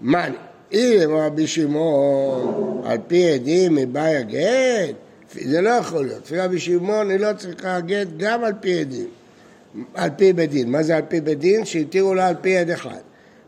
מה, 0.00 0.26
אם 0.72 1.08
רבי 1.08 1.46
שמעון 1.46 2.82
על 2.86 2.98
פי 3.06 3.30
עדים 3.30 3.76
היא 3.76 3.86
בעיה 3.86 4.22
גט, 4.22 4.94
זה 5.40 5.60
לא 5.60 5.70
יכול 5.70 6.06
להיות. 6.06 6.22
לפי 6.22 6.38
רבי 6.38 6.58
שמעון 6.58 7.10
היא 7.10 7.18
לא 7.18 7.32
צריכה 7.36 7.80
גט 7.80 8.06
גם 8.16 8.44
על 8.44 8.52
פי 8.60 8.80
עדים. 8.80 9.08
על 9.94 10.10
פי 10.16 10.32
בית 10.32 10.50
דין. 10.50 10.70
מה 10.70 10.82
זה 10.82 10.96
על 10.96 11.02
פי 11.08 11.20
בית 11.20 11.38
דין? 11.38 11.64
שהתירו 11.64 12.14
לה 12.14 12.28
על 12.28 12.34
פי 12.40 12.58
עד 12.58 12.70
אחד. 12.70 13.00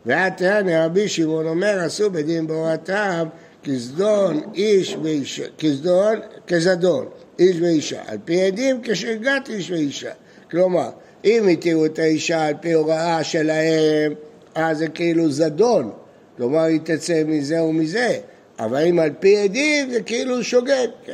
ועתני 0.05 0.77
רבי 0.77 1.07
שמעון 1.07 1.47
אומר, 1.47 1.79
עשו 1.79 2.09
בית 2.09 2.25
דין 2.25 2.47
בהורתם 2.47 3.27
כזדון 3.63 4.41
איש 4.55 4.97
ואישה, 5.03 5.45
כזדון, 5.59 6.19
כזדון, 6.47 7.05
איש 7.39 7.57
ואישה. 7.61 8.01
על 8.07 8.17
פי 8.25 8.41
עדים 8.41 8.79
כשגת 8.83 9.49
איש 9.49 9.71
ואישה. 9.71 10.11
כלומר, 10.51 10.89
אם 11.25 11.47
התירו 11.47 11.85
את 11.85 11.99
האישה 11.99 12.47
על 12.47 12.53
פי 12.61 12.73
הוראה 12.73 13.23
שלהם, 13.23 14.13
אז 14.55 14.77
זה 14.77 14.87
כאילו 14.87 15.31
זדון. 15.31 15.91
כלומר, 16.37 16.59
היא 16.59 16.79
תצא 16.83 17.23
מזה 17.25 17.63
ומזה. 17.63 18.19
אבל 18.59 18.85
אם 18.85 18.99
על 18.99 19.09
פי 19.19 19.37
עדים 19.37 19.89
זה 19.89 20.01
כאילו 20.01 20.43
שוגג, 20.43 20.87
כן. 21.05 21.13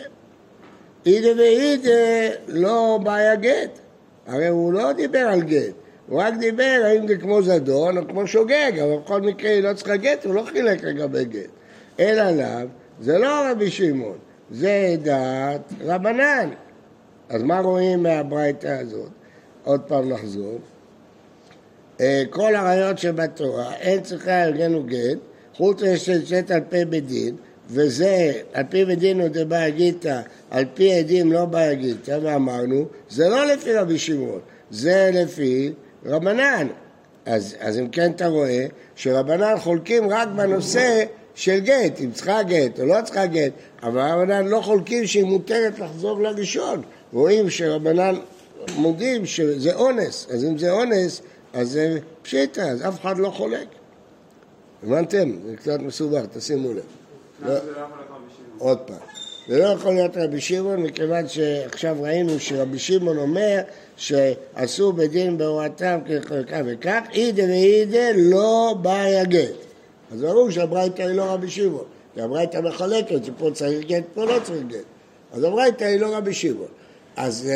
אידה 1.06 1.42
ואידה 1.42 2.36
לא 2.48 3.00
בעיה 3.04 3.36
גט. 3.36 3.80
הרי 4.28 4.48
הוא 4.48 4.74
לא 4.74 4.92
דיבר 4.92 5.20
על 5.20 5.42
גט, 5.42 5.74
הוא 6.08 6.22
רק 6.22 6.34
דיבר 6.40 6.82
האם 6.86 7.08
זה 7.08 7.18
כמו 7.18 7.42
זדון 7.42 7.98
או 7.98 8.08
כמו 8.08 8.28
שוגג, 8.28 8.72
אבל 8.84 8.98
בכל 8.98 9.22
מקרה 9.22 9.52
היא 9.52 9.64
לא 9.64 9.74
צריכה 9.74 9.96
גט, 9.96 10.26
הוא 10.26 10.34
לא 10.34 10.44
חילק 10.52 10.84
לגבי 10.84 11.26
גט. 11.26 11.50
אלא 12.00 12.32
לאו, 12.32 12.68
זה 13.00 13.18
לא 13.18 13.52
רבי 13.52 13.72
שמעון, 13.72 14.18
זה 14.52 14.96
דעת 15.02 15.74
רבנן. 15.82 16.50
אז 17.30 17.44
מה 17.44 17.60
רואים 17.60 18.04
מהברייתא 18.04 18.68
הזאת? 18.68 19.10
עוד 19.64 19.82
פעם 19.82 20.10
נחזור. 20.10 20.60
אה, 22.02 22.24
כל 22.30 22.56
הראיות 22.56 22.98
שבתורה, 22.98 23.76
אין 23.76 24.02
צריכה 24.02 24.44
ארגנו 24.44 24.84
גט, 24.84 25.18
חוץ 25.54 25.84
מששת 25.84 26.52
על 26.52 26.62
פי 26.70 26.86
בית 26.86 27.08
דין, 27.08 27.36
וזה 27.70 28.34
על 28.54 28.64
פי 28.70 28.86
בית 28.86 29.00
דין 29.00 29.22
עוד 29.22 29.38
בא 29.38 29.70
גיתא, 29.70 30.22
על 30.52 30.66
פי 30.74 30.94
עדים 30.94 31.32
לא 31.32 31.46
בא 31.46 31.74
גיתא, 31.74 32.20
ואמרנו, 32.22 32.86
זה 33.10 33.30
לא 33.30 33.46
לפי 33.46 33.74
רבי 33.74 33.98
שמעון, 33.98 34.40
זה 34.72 35.12
לפי 35.14 35.74
רבנן. 36.06 36.68
אז, 37.26 37.56
אז 37.60 37.80
אם 37.80 37.90
כן 37.90 38.12
אתה 38.12 38.28
רואה 38.28 38.66
שרבנן 38.96 39.60
חולקים 39.60 40.10
רק 40.10 40.28
בנושא 40.36 41.04
של 41.36 41.60
גט, 41.60 42.02
אם 42.04 42.12
צריכה 42.12 42.44
גט 42.44 42.80
או 42.80 42.86
לא 42.86 42.96
צריכה 43.04 43.26
גט, 43.26 43.52
אבל 43.84 44.02
רבנן 44.02 44.48
לא 44.48 44.62
חולקים 44.62 45.08
שהיא 45.08 45.24
מותרת 45.24 45.80
לחזור 45.80 46.22
לראשון. 46.22 46.82
רואים 47.14 47.50
שרבנן 47.50 48.16
מודים 48.76 49.26
שזה 49.26 49.76
אונס, 49.76 50.28
אז 50.30 50.46
אם 50.46 50.58
זה 50.58 50.72
אונס, 50.72 51.22
אז 51.54 51.70
זה 51.70 52.00
פשיטה, 52.22 52.64
אז 52.64 52.88
אף 52.88 53.02
אחד 53.02 53.18
לא 53.18 53.30
חולק. 53.30 53.68
הבנתם? 54.84 55.32
זה 55.46 55.56
קצת 55.56 55.80
מסובך, 55.80 56.26
תשימו 56.34 56.74
לב. 56.74 56.84
לא, 57.46 57.54
עוד 58.58 58.78
פעם. 58.78 59.25
זה 59.48 59.60
לא 59.60 59.66
יכול 59.66 59.94
להיות 59.94 60.18
רבי 60.18 60.42
שמעון, 60.42 60.84
מכיוון 60.84 61.28
שעכשיו 61.28 61.98
ראינו 62.02 62.40
שרבי 62.40 62.80
שמעון 62.80 63.18
אומר 63.18 63.62
שעשו 63.98 64.94
בדין 64.94 65.38
בהוראתם 65.38 66.00
כך 66.06 66.34
וכך, 66.66 67.02
אידה 67.14 67.44
ואידה 67.44 68.12
לא 68.16 68.76
בא 68.82 69.24
גט. 69.24 69.50
אז 70.12 70.22
ברור 70.22 70.50
שהברייתא 70.50 71.02
היא 71.02 71.16
לא 71.16 71.24
רבי 71.24 71.50
שמעון, 71.50 71.84
כי 72.14 72.22
הברייתא 72.22 72.58
מחלקת 72.58 73.26
שפה 73.26 73.50
צריך 73.54 73.88
גט, 73.88 74.04
פה 74.14 74.26
לא 74.26 74.40
צריך 74.44 74.64
גט. 74.68 74.86
אז 75.34 75.44
הברייתא 75.44 75.84
היא 75.84 76.00
לא 76.00 76.18
רבי 76.18 76.34
שמעון. 76.34 76.68
אז, 77.16 77.50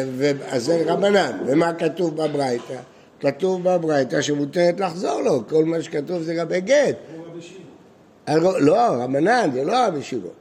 אז 0.47 0.63
זה 0.63 0.83
רבנן, 0.85 1.37
ומה 1.45 1.73
כתוב 1.73 2.15
בברייתא? 2.15 2.79
כתוב 3.19 3.63
בברייתא 3.63 4.21
שמותרת 4.21 4.79
לחזור 4.79 5.21
לו, 5.21 5.47
כל 5.47 5.65
מה 5.65 5.81
שכתוב 5.81 6.21
זה 6.21 6.33
לגבי 6.33 6.61
גט. 6.61 6.95
לא, 8.59 8.77
רבנן, 8.77 9.49
זה 9.53 9.63
לא 9.63 9.87
רבי 9.87 10.03
שמעון. 10.03 10.38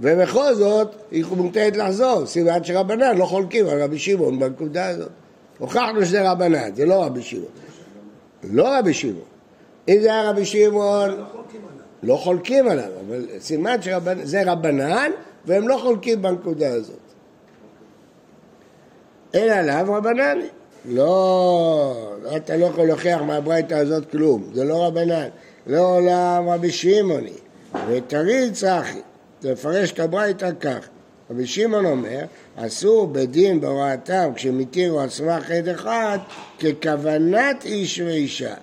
ובכל 0.00 0.54
זאת, 0.54 0.94
היא 1.10 1.24
מותרת 1.36 1.76
לחזור, 1.76 2.26
סימן 2.26 2.64
שרבנן 2.64 3.16
לא 3.16 3.24
חולקים 3.24 3.66
על 3.66 3.82
רבי 3.82 3.98
שמעון 3.98 4.38
בנקודה 4.38 4.86
הזאת. 4.86 5.10
הוכחנו 5.58 6.04
שזה 6.04 6.30
רבנן, 6.30 6.74
זה 6.74 6.86
לא 6.86 7.04
רבי 7.04 7.22
שמעון. 7.22 7.50
לא 8.42 8.78
רבי 8.78 8.94
שמעון. 8.94 9.24
אם 9.88 9.98
זה 10.00 10.12
היה 10.12 10.30
רבי 10.30 10.44
שמעון, 10.44 11.24
לא 12.02 12.16
חולקים 12.16 12.68
עליו, 12.68 12.90
אבל 13.06 13.26
סימן 13.38 13.82
שזה 13.82 14.42
רבנן, 14.52 15.10
והם 15.46 15.68
לא 15.68 15.78
חולקים 15.82 16.22
בנקודה 16.22 16.72
הזאת. 16.72 16.96
אלא 19.34 19.52
עליו 19.52 19.86
רבנן. 19.88 20.38
לא, 20.84 22.12
אתה 22.36 22.56
לא 22.56 22.66
יכול 22.66 22.86
להוכיח 22.86 23.22
מהברייתא 23.22 23.74
הזאת 23.74 24.10
כלום, 24.10 24.50
זה 24.54 24.64
לא 24.64 24.86
רבנן. 24.86 25.28
לא 25.66 25.96
עולם 25.96 26.48
רבי 26.48 26.70
שמעוני, 26.70 27.32
ותריד 27.88 28.52
צחי, 28.52 29.00
תפרש 29.42 29.92
את 29.92 30.00
הברייתא 30.00 30.50
כך. 30.60 30.88
רבי 31.30 31.46
שמעון 31.46 31.86
אומר, 31.86 32.24
אסור 32.56 33.06
בדין 33.06 33.60
בהוראתם 33.60 34.30
כשמתירו 34.34 35.00
על 35.00 35.08
סמך 35.08 35.50
עד 35.50 35.68
אחד 35.68 36.18
ככוונת 36.60 37.64
איש 37.64 38.00
ואישה. 38.00 38.54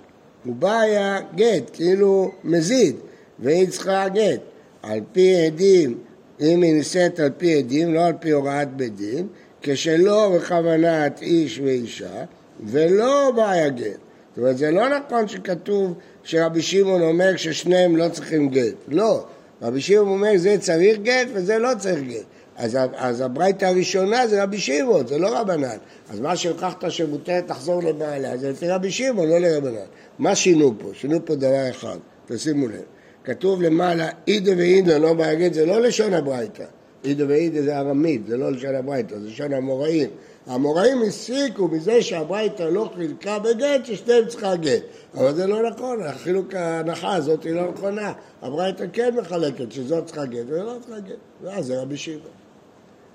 הוא 0.46 0.56
בא 0.56 0.80
היה 0.80 1.20
גט, 1.36 1.70
כאילו 1.74 2.32
מזיד, 2.44 2.96
והיא 3.40 3.70
צריכה 3.70 4.10
גט. 4.10 4.40
על 4.84 5.00
פי 5.12 5.36
עדים, 5.36 5.98
אם 6.42 6.62
היא 6.62 6.74
נישאת 6.74 7.20
על 7.20 7.30
פי 7.38 7.58
עדים, 7.58 7.94
לא 7.94 8.06
על 8.06 8.14
פי 8.20 8.32
הוראת 8.32 8.74
בית 8.74 8.96
דין, 8.96 9.28
כשלא 9.62 10.30
בכוונת 10.36 11.22
איש 11.22 11.60
ואישה, 11.60 12.24
ולא 12.66 13.32
בעיה 13.36 13.70
גט. 13.70 13.86
זאת 14.30 14.38
אומרת, 14.38 14.58
זה 14.58 14.72
לא 14.72 15.00
נכון 15.00 15.28
שכתוב 15.28 15.94
שרבי 16.24 16.62
שמעון 16.62 17.02
אומר 17.02 17.36
ששניהם 17.36 17.96
לא 17.96 18.10
צריכים 18.10 18.50
גט. 18.50 18.76
לא, 18.88 19.26
רבי 19.62 19.82
שמעון 19.82 20.08
אומר 20.08 20.32
זה 20.38 20.58
צריך 20.60 20.98
גט 21.00 21.28
וזה 21.34 21.58
לא 21.58 21.70
צריך 21.80 22.00
גט. 22.04 22.26
אז, 22.58 22.78
אז 22.96 23.22
הברייתא 23.22 23.66
הראשונה 23.66 24.28
זה 24.28 24.44
רבי 24.44 24.58
שמעון, 24.58 25.08
זה 25.08 25.18
לא 25.18 25.40
רבנן. 25.40 25.78
אז 26.10 26.20
מה 26.20 26.36
שהוכחת 26.36 26.92
שמותרת 26.92 27.50
לחזור 27.50 27.84
לבעלה 27.84 28.38
זה 28.38 28.52
לפי 28.52 28.70
רבי 28.70 28.92
שמעון, 28.92 29.30
לא 29.30 29.38
לרבנן. 29.38 29.86
מה 30.20 30.36
שינו 30.36 30.74
פה? 30.80 30.90
שינו 30.94 31.26
פה 31.26 31.36
דבר 31.36 31.70
אחד, 31.70 31.98
תשימו 32.28 32.68
לב. 32.68 32.82
כתוב 33.24 33.62
למעלה 33.62 34.10
אידה 34.28 34.52
ואידה 34.58 34.98
לא 34.98 35.14
בהגט, 35.14 35.54
זה 35.54 35.66
לא 35.66 35.82
לשון 35.82 36.14
הברייתא. 36.14 36.64
אידה 37.04 37.26
ואידה 37.28 37.62
זה 37.62 37.80
ארמית, 37.80 38.28
זה 38.28 38.38
לא 38.38 38.52
לשון 38.52 38.76
הברייתא, 38.76 39.20
זה 39.20 39.28
לשון 39.28 39.54
המוראים. 39.54 40.10
המוראים 40.48 41.02
הסיקו 41.02 41.68
מזה 41.68 42.02
שהברייתא 42.02 42.64
לא 42.64 42.90
חילקה 42.96 43.40
בגט 43.40 43.86
ששניהם 43.86 44.26
צריכה 44.28 44.56
גט. 44.56 44.82
אבל 45.14 45.36
זה 45.36 45.48
לא 45.48 45.70
נכון, 45.70 46.04
החילוק 46.04 46.54
ההנחה 46.54 47.16
הזאת 47.16 47.44
היא 47.44 47.54
לא 47.54 47.72
נכונה. 47.72 48.14
הברייתא 48.42 48.86
כן 48.94 49.16
מחלקת 49.16 49.72
שזאת 49.72 50.06
צריכה 50.06 50.26
גט 50.26 50.44
ולא 50.48 50.76
צריכה 50.82 51.00
גט. 51.00 51.16
ואז 51.44 51.66
זה 51.66 51.82
רבי 51.82 51.98
שמעון. 51.98 52.22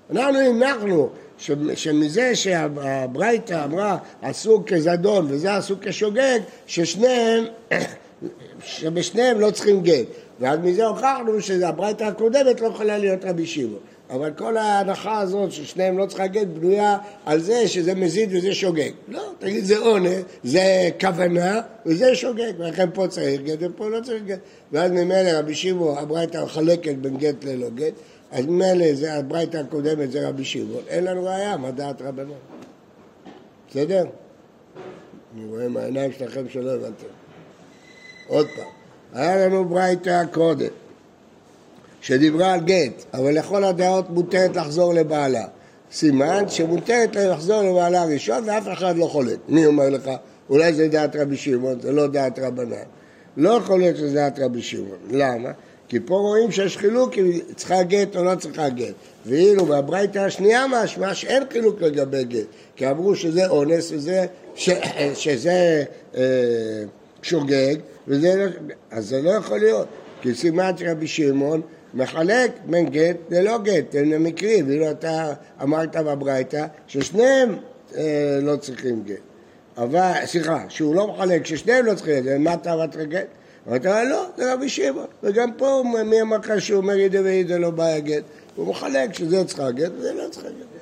אנחנו 0.09 0.39
הנחנו 0.39 1.09
שמזה 1.75 2.35
שהברייתא 2.35 3.65
אמרה 3.65 3.97
עשו 4.21 4.63
כזדון 4.67 5.25
וזה 5.29 5.55
עשו 5.55 5.75
כשוגג, 5.81 6.39
ששניהם, 6.67 7.45
שבשניהם 8.63 9.39
לא 9.39 9.51
צריכים 9.51 9.81
גט. 9.81 10.05
ואז 10.39 10.59
מזה 10.59 10.85
הוכחנו 10.85 11.41
שהברייתא 11.41 12.03
הקודמת 12.03 12.61
לא 12.61 12.67
יכולה 12.67 12.97
להיות 12.97 13.25
רבי 13.25 13.45
שמעון. 13.45 13.79
אבל 14.09 14.31
כל 14.37 14.57
ההנחה 14.57 15.19
הזאת 15.19 15.51
ששניהם 15.51 15.97
לא 15.97 16.05
צריכה 16.05 16.27
גט 16.27 16.47
בנויה 16.47 16.97
על 17.25 17.39
זה 17.39 17.67
שזה 17.67 17.95
מזיד 17.95 18.29
וזה 18.31 18.53
שוגג. 18.53 18.91
לא, 19.07 19.31
תגיד 19.39 19.65
זה 19.65 19.77
עונש, 19.77 20.21
זה 20.43 20.89
כוונה 21.01 21.61
וזה 21.85 22.15
שוגג, 22.15 22.51
ולכן 22.57 22.89
פה 22.93 23.07
צריך 23.07 23.41
גט 23.41 23.57
ופה 23.61 23.89
לא 23.89 24.01
צריך 24.01 24.23
גט. 24.23 24.39
ואז 24.71 24.91
ממילא 24.91 25.29
רבי 25.33 25.55
שמעון, 25.55 25.97
הברייתא 25.97 26.43
מחלקת 26.43 26.95
בין 26.95 27.17
גט 27.17 27.43
ללא 27.43 27.69
גט, 27.69 27.93
אז 28.31 28.45
ממילא 28.45 28.93
זה 28.93 29.13
הברייתא 29.13 29.57
הקודמת 29.57 30.11
זה 30.11 30.27
רבי 30.27 30.45
שמעון, 30.45 30.83
אין 30.87 31.03
לנו 31.03 31.23
ראייה 31.23 31.57
מה 31.57 31.71
דעת 31.71 32.01
רבנן. 32.01 32.29
בסדר? 33.69 34.05
אני 35.35 35.45
רואה 35.45 35.67
מהעיניים 35.67 36.11
שלכם 36.11 36.49
שלא 36.49 36.71
הבנתם. 36.71 37.07
עוד 38.27 38.47
פעם, 38.55 38.65
היה 39.13 39.47
לנו 39.47 39.65
ברייתא 39.65 40.23
קודם. 40.31 40.67
שדיברה 42.01 42.53
על 42.53 42.59
גט, 42.59 43.03
אבל 43.13 43.37
לכל 43.37 43.63
הדעות 43.63 44.09
מותרת 44.09 44.55
לחזור 44.55 44.93
לבעלה. 44.93 45.45
סימן 45.91 46.43
שמותרת 46.49 47.15
להם 47.15 47.31
לחזור 47.31 47.61
לבעלה 47.61 48.01
הראשון 48.01 48.43
ואף 48.49 48.67
אחד 48.73 48.97
לא 48.97 49.05
חולק. 49.05 49.37
מי 49.49 49.65
אומר 49.65 49.89
לך? 49.89 50.09
אולי 50.49 50.73
זה 50.73 50.87
דעת 50.87 51.15
רבי 51.15 51.37
שמעון, 51.37 51.81
זה 51.81 51.91
לא 51.91 52.07
דעת 52.07 52.39
רבנן. 52.39 52.75
לא 53.37 53.49
יכול 53.49 53.79
להיות 53.79 53.97
שזה 53.97 54.13
דעת 54.13 54.39
רבי 54.39 54.61
שמעון. 54.61 54.97
למה? 55.11 55.51
כי 55.87 55.99
פה 56.05 56.15
רואים 56.15 56.51
שיש 56.51 56.77
חילוק 56.77 57.17
אם 57.17 57.31
צריכה 57.55 57.83
גט 57.83 58.15
או 58.15 58.23
לא 58.23 58.35
צריכה 58.35 58.69
גט. 58.69 58.93
ואילו 59.25 59.65
בברייתא 59.65 60.19
השנייה 60.19 60.65
משמע 60.69 61.13
שאין 61.13 61.43
חילוק 61.51 61.81
לגבי 61.81 62.23
גט. 62.23 62.45
כי 62.75 62.89
אמרו 62.89 63.15
שזה 63.15 63.47
אונס 63.47 63.91
וזה, 63.91 64.25
ש, 64.55 64.69
שזה 65.13 65.83
אה, 66.17 66.23
שוגג, 67.21 67.75
וזה 68.07 68.35
לא, 68.35 68.45
אז 68.91 69.07
זה 69.09 69.21
לא 69.21 69.29
יכול 69.29 69.59
להיות. 69.59 69.87
כי 70.21 70.35
סימן 70.35 70.71
רבי 70.85 71.07
שמעון 71.07 71.61
מחלק 71.93 72.51
בין 72.65 72.89
גט 72.89 73.17
ללא 73.29 73.57
גט, 73.57 73.95
הם 73.95 74.23
מקרי, 74.23 74.63
ואילו 74.67 74.91
אתה 74.91 75.33
אמרת 75.61 75.95
בברייתא 75.95 76.65
ששניהם 76.87 77.55
אה, 77.97 78.39
לא 78.41 78.55
צריכים 78.55 79.03
גט. 79.03 79.15
אבל, 79.77 80.11
סליחה, 80.25 80.63
שהוא 80.69 80.95
לא 80.95 81.07
מחלק, 81.07 81.45
ששניהם 81.45 81.85
לא 81.85 81.95
צריכים 81.95 82.23
גט, 82.23 82.31
מה 82.39 82.53
אתה 82.53 82.73
אמרת 82.73 82.97
גט? 82.97 83.27
אמרת 83.67 83.85
לא, 83.85 84.25
זה 84.37 84.53
רבי 84.53 84.69
שמעון. 84.69 85.05
וגם 85.23 85.53
פה, 85.53 85.83
מי 86.05 86.21
אמר 86.21 86.37
לך 86.37 86.61
שהוא 86.61 86.77
אומר 86.77 86.97
ידי 86.97 87.19
וידי 87.19 87.59
לא 87.59 87.69
בעיה 87.69 87.99
גט? 87.99 88.23
הוא 88.55 88.67
מחלק 88.67 89.13
שזה 89.13 89.45
צריכה 89.45 89.71
גט 89.71 89.91
וזה 89.97 90.13
לא 90.13 90.29
צריכה 90.29 90.49
גט. 90.49 90.75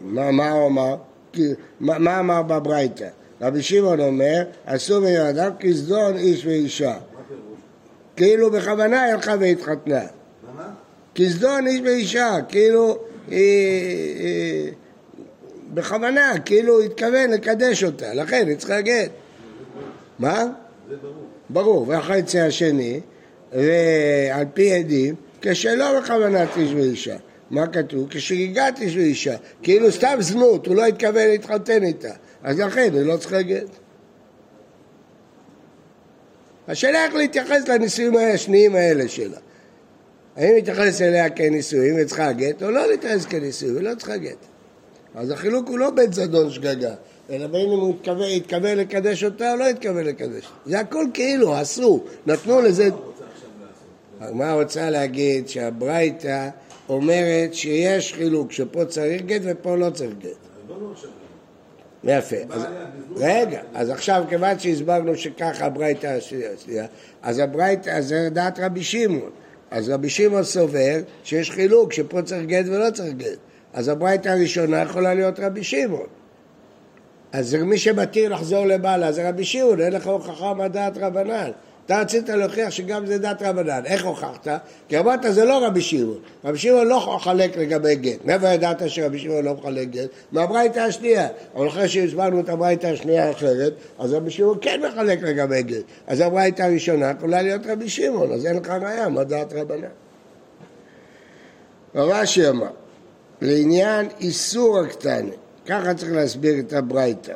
מה, 0.00 0.30
מה 0.30 0.50
הוא 0.50 0.66
אמר? 0.66 0.96
מה 1.80 2.20
אמר 2.20 2.42
בברייתא? 2.42 3.08
רבי 3.40 3.62
שמעון 3.62 4.00
אומר, 4.00 4.42
בין 5.00 5.20
אדם 5.20 5.50
כסדון 5.60 6.16
איש 6.16 6.46
ואישה. 6.46 6.94
כאילו 8.16 8.50
בכוונה 8.50 9.04
הלכה 9.04 9.34
והתחתנה. 9.40 10.06
כסדון 11.14 11.66
איש 11.66 11.80
ואישה, 11.84 12.36
כאילו 12.48 12.98
היא, 13.28 14.72
בכוונה, 15.74 16.32
כאילו 16.44 16.80
התכוון 16.80 17.30
לקדש 17.30 17.84
אותה, 17.84 18.14
לכן 18.14 18.46
היא 18.48 18.56
צריכה 18.56 18.80
גט. 18.80 19.10
מה? 20.18 20.44
זה 20.88 20.96
ברור. 20.96 21.14
ברור, 21.50 21.86
יצא 22.16 22.38
השני, 22.38 23.00
ועל 23.52 24.44
פי 24.54 24.72
עדים, 24.72 25.14
כשלא 25.40 26.00
בכוונת 26.00 26.48
איש 26.56 26.72
ואישה. 26.72 27.16
מה 27.50 27.66
כתוב? 27.66 28.08
כשהגעת 28.10 28.80
איש 28.80 28.96
ואישה, 28.96 29.36
כאילו 29.62 29.92
סתם 29.92 30.16
זנות, 30.20 30.66
הוא 30.66 30.76
לא 30.76 30.86
התכוון 30.86 31.28
להתחתן 31.28 31.82
איתה. 31.82 32.12
אז 32.42 32.60
לכן 32.60 32.90
היא 32.94 33.02
לא 33.02 33.16
צריכה 33.16 33.42
גט. 33.42 33.68
השאלה 36.68 37.04
איך 37.04 37.14
להתייחס 37.14 37.68
לנישואים 37.68 38.14
השניים 38.34 38.74
האלה 38.74 39.08
שלה. 39.08 39.38
האם 40.36 40.54
להתייחס 40.54 41.02
אליה 41.02 41.30
כנישואים 41.30 41.94
וצריכה 42.00 42.32
גט, 42.32 42.62
או 42.62 42.70
לא 42.70 42.90
להתייחס 42.90 43.26
כנישואים, 43.26 43.76
היא 43.76 43.84
לא 43.84 43.94
צריכה 43.94 44.16
גט. 44.16 44.46
אז 45.14 45.30
החילוק 45.30 45.68
הוא 45.68 45.78
לא 45.78 45.90
בן 45.90 46.12
זדון 46.12 46.50
שגגה, 46.50 46.94
אלא 47.30 47.46
בין 47.46 47.60
אם 47.60 47.80
הוא 47.80 47.94
התכוון, 47.94 48.30
התכוון 48.36 48.78
לקדש 48.78 49.24
אותה 49.24 49.52
או 49.52 49.56
לא 49.56 49.68
התכוון 49.68 50.04
לקדש. 50.04 50.44
זה 50.66 50.80
הכל 50.80 51.04
כאילו, 51.14 51.54
עשו, 51.54 52.04
נתנו 52.26 52.60
לזה... 52.60 52.88
מה 54.32 54.52
רוצה 54.52 54.90
להגיד? 54.90 55.48
שהברייתא 55.48 56.48
אומרת 56.88 57.54
שיש 57.54 58.14
חילוק, 58.14 58.52
שפה 58.52 58.84
צריך 58.84 59.22
גט 59.22 59.40
ופה 59.44 59.76
לא 59.76 59.90
צריך 59.90 60.10
גט. 60.18 60.48
יפה. 62.04 62.36
רגע, 63.16 63.60
אז 63.74 63.90
עכשיו 63.90 64.24
כיוון 64.28 64.58
שהסברנו 64.58 65.16
שככה 65.16 65.66
הברייתא 65.66 66.06
השנייה, 66.06 66.86
אז 67.22 67.38
הברייתא, 67.38 68.00
זה 68.00 68.28
דעת 68.32 68.58
רבי 68.60 68.82
שמעון. 68.82 69.30
אז 69.70 69.88
רבי 69.88 70.08
שמעון 70.08 70.42
סובר 70.42 70.98
שיש 71.24 71.50
חילוק, 71.50 71.92
שפה 71.92 72.22
צריך 72.22 72.46
גט 72.46 72.64
ולא 72.66 72.90
צריך 72.90 73.14
גט. 73.14 73.38
אז 73.72 73.88
הברייתא 73.88 74.28
הראשונה 74.28 74.82
יכולה 74.82 75.14
להיות 75.14 75.40
רבי 75.40 75.64
שמעון. 75.64 76.06
אז 77.32 77.54
מי 77.54 77.78
שמתיר 77.78 78.34
לחזור 78.34 78.66
לבעלה 78.66 79.12
זה 79.12 79.28
רבי 79.28 79.44
שמעון, 79.44 79.80
אין 79.80 79.92
לך 79.92 80.06
הוכחה 80.06 80.54
מה 80.54 80.68
דעת 80.68 80.98
רבנן. 80.98 81.50
אתה 81.88 82.00
רצית 82.00 82.28
להוכיח 82.28 82.70
שגם 82.70 83.06
זה 83.06 83.18
דת 83.18 83.42
רבנן. 83.42 83.82
איך 83.84 84.04
הוכחת? 84.04 84.48
כי 84.88 84.98
אמרת 84.98 85.20
זה 85.30 85.44
לא 85.44 85.66
רבי 85.66 85.80
שמעון. 85.80 86.18
רבי 86.44 86.58
שמעון 86.58 86.88
לא 86.88 87.16
מחלק 87.16 87.56
לגבי 87.56 87.94
גט. 87.94 88.24
מאיפה 88.24 88.48
ידעת 88.48 88.82
שרבי 88.86 89.18
שמעון 89.18 89.44
לא 89.44 89.54
מחלק 89.54 89.88
גט? 89.88 90.08
מהברייתא 90.32 90.78
השנייה. 90.78 91.28
אבל 91.54 91.68
אחרי 91.68 91.88
שהסברנו 91.88 92.40
את 92.40 92.48
הברייתא 92.48 92.86
השנייה 92.86 93.28
האחרת, 93.28 93.72
אז 93.98 94.12
רבי 94.12 94.30
שמעון 94.30 94.58
כן 94.60 94.80
מחלק 94.92 95.22
לגבי 95.22 95.62
גט. 95.62 95.84
אז 96.06 96.20
הברייתא 96.20 96.62
הראשונה 96.62 97.12
יכולה 97.18 97.42
להיות 97.42 97.62
רבי 97.66 97.88
שמעון, 97.88 98.32
אז 98.32 98.46
אין 98.46 98.56
לך 98.56 98.70
ראיה 98.70 99.08
מה 99.08 99.24
דת 99.24 99.52
רבנן. 99.52 99.88
רש"י 101.94 102.48
אמר, 102.48 102.70
לעניין 103.40 104.06
איסור 104.20 104.78
הקטנה, 104.78 105.34
ככה 105.66 105.94
צריך 105.94 106.12
להסביר 106.12 106.58
את 106.58 106.72
הברייתא. 106.72 107.32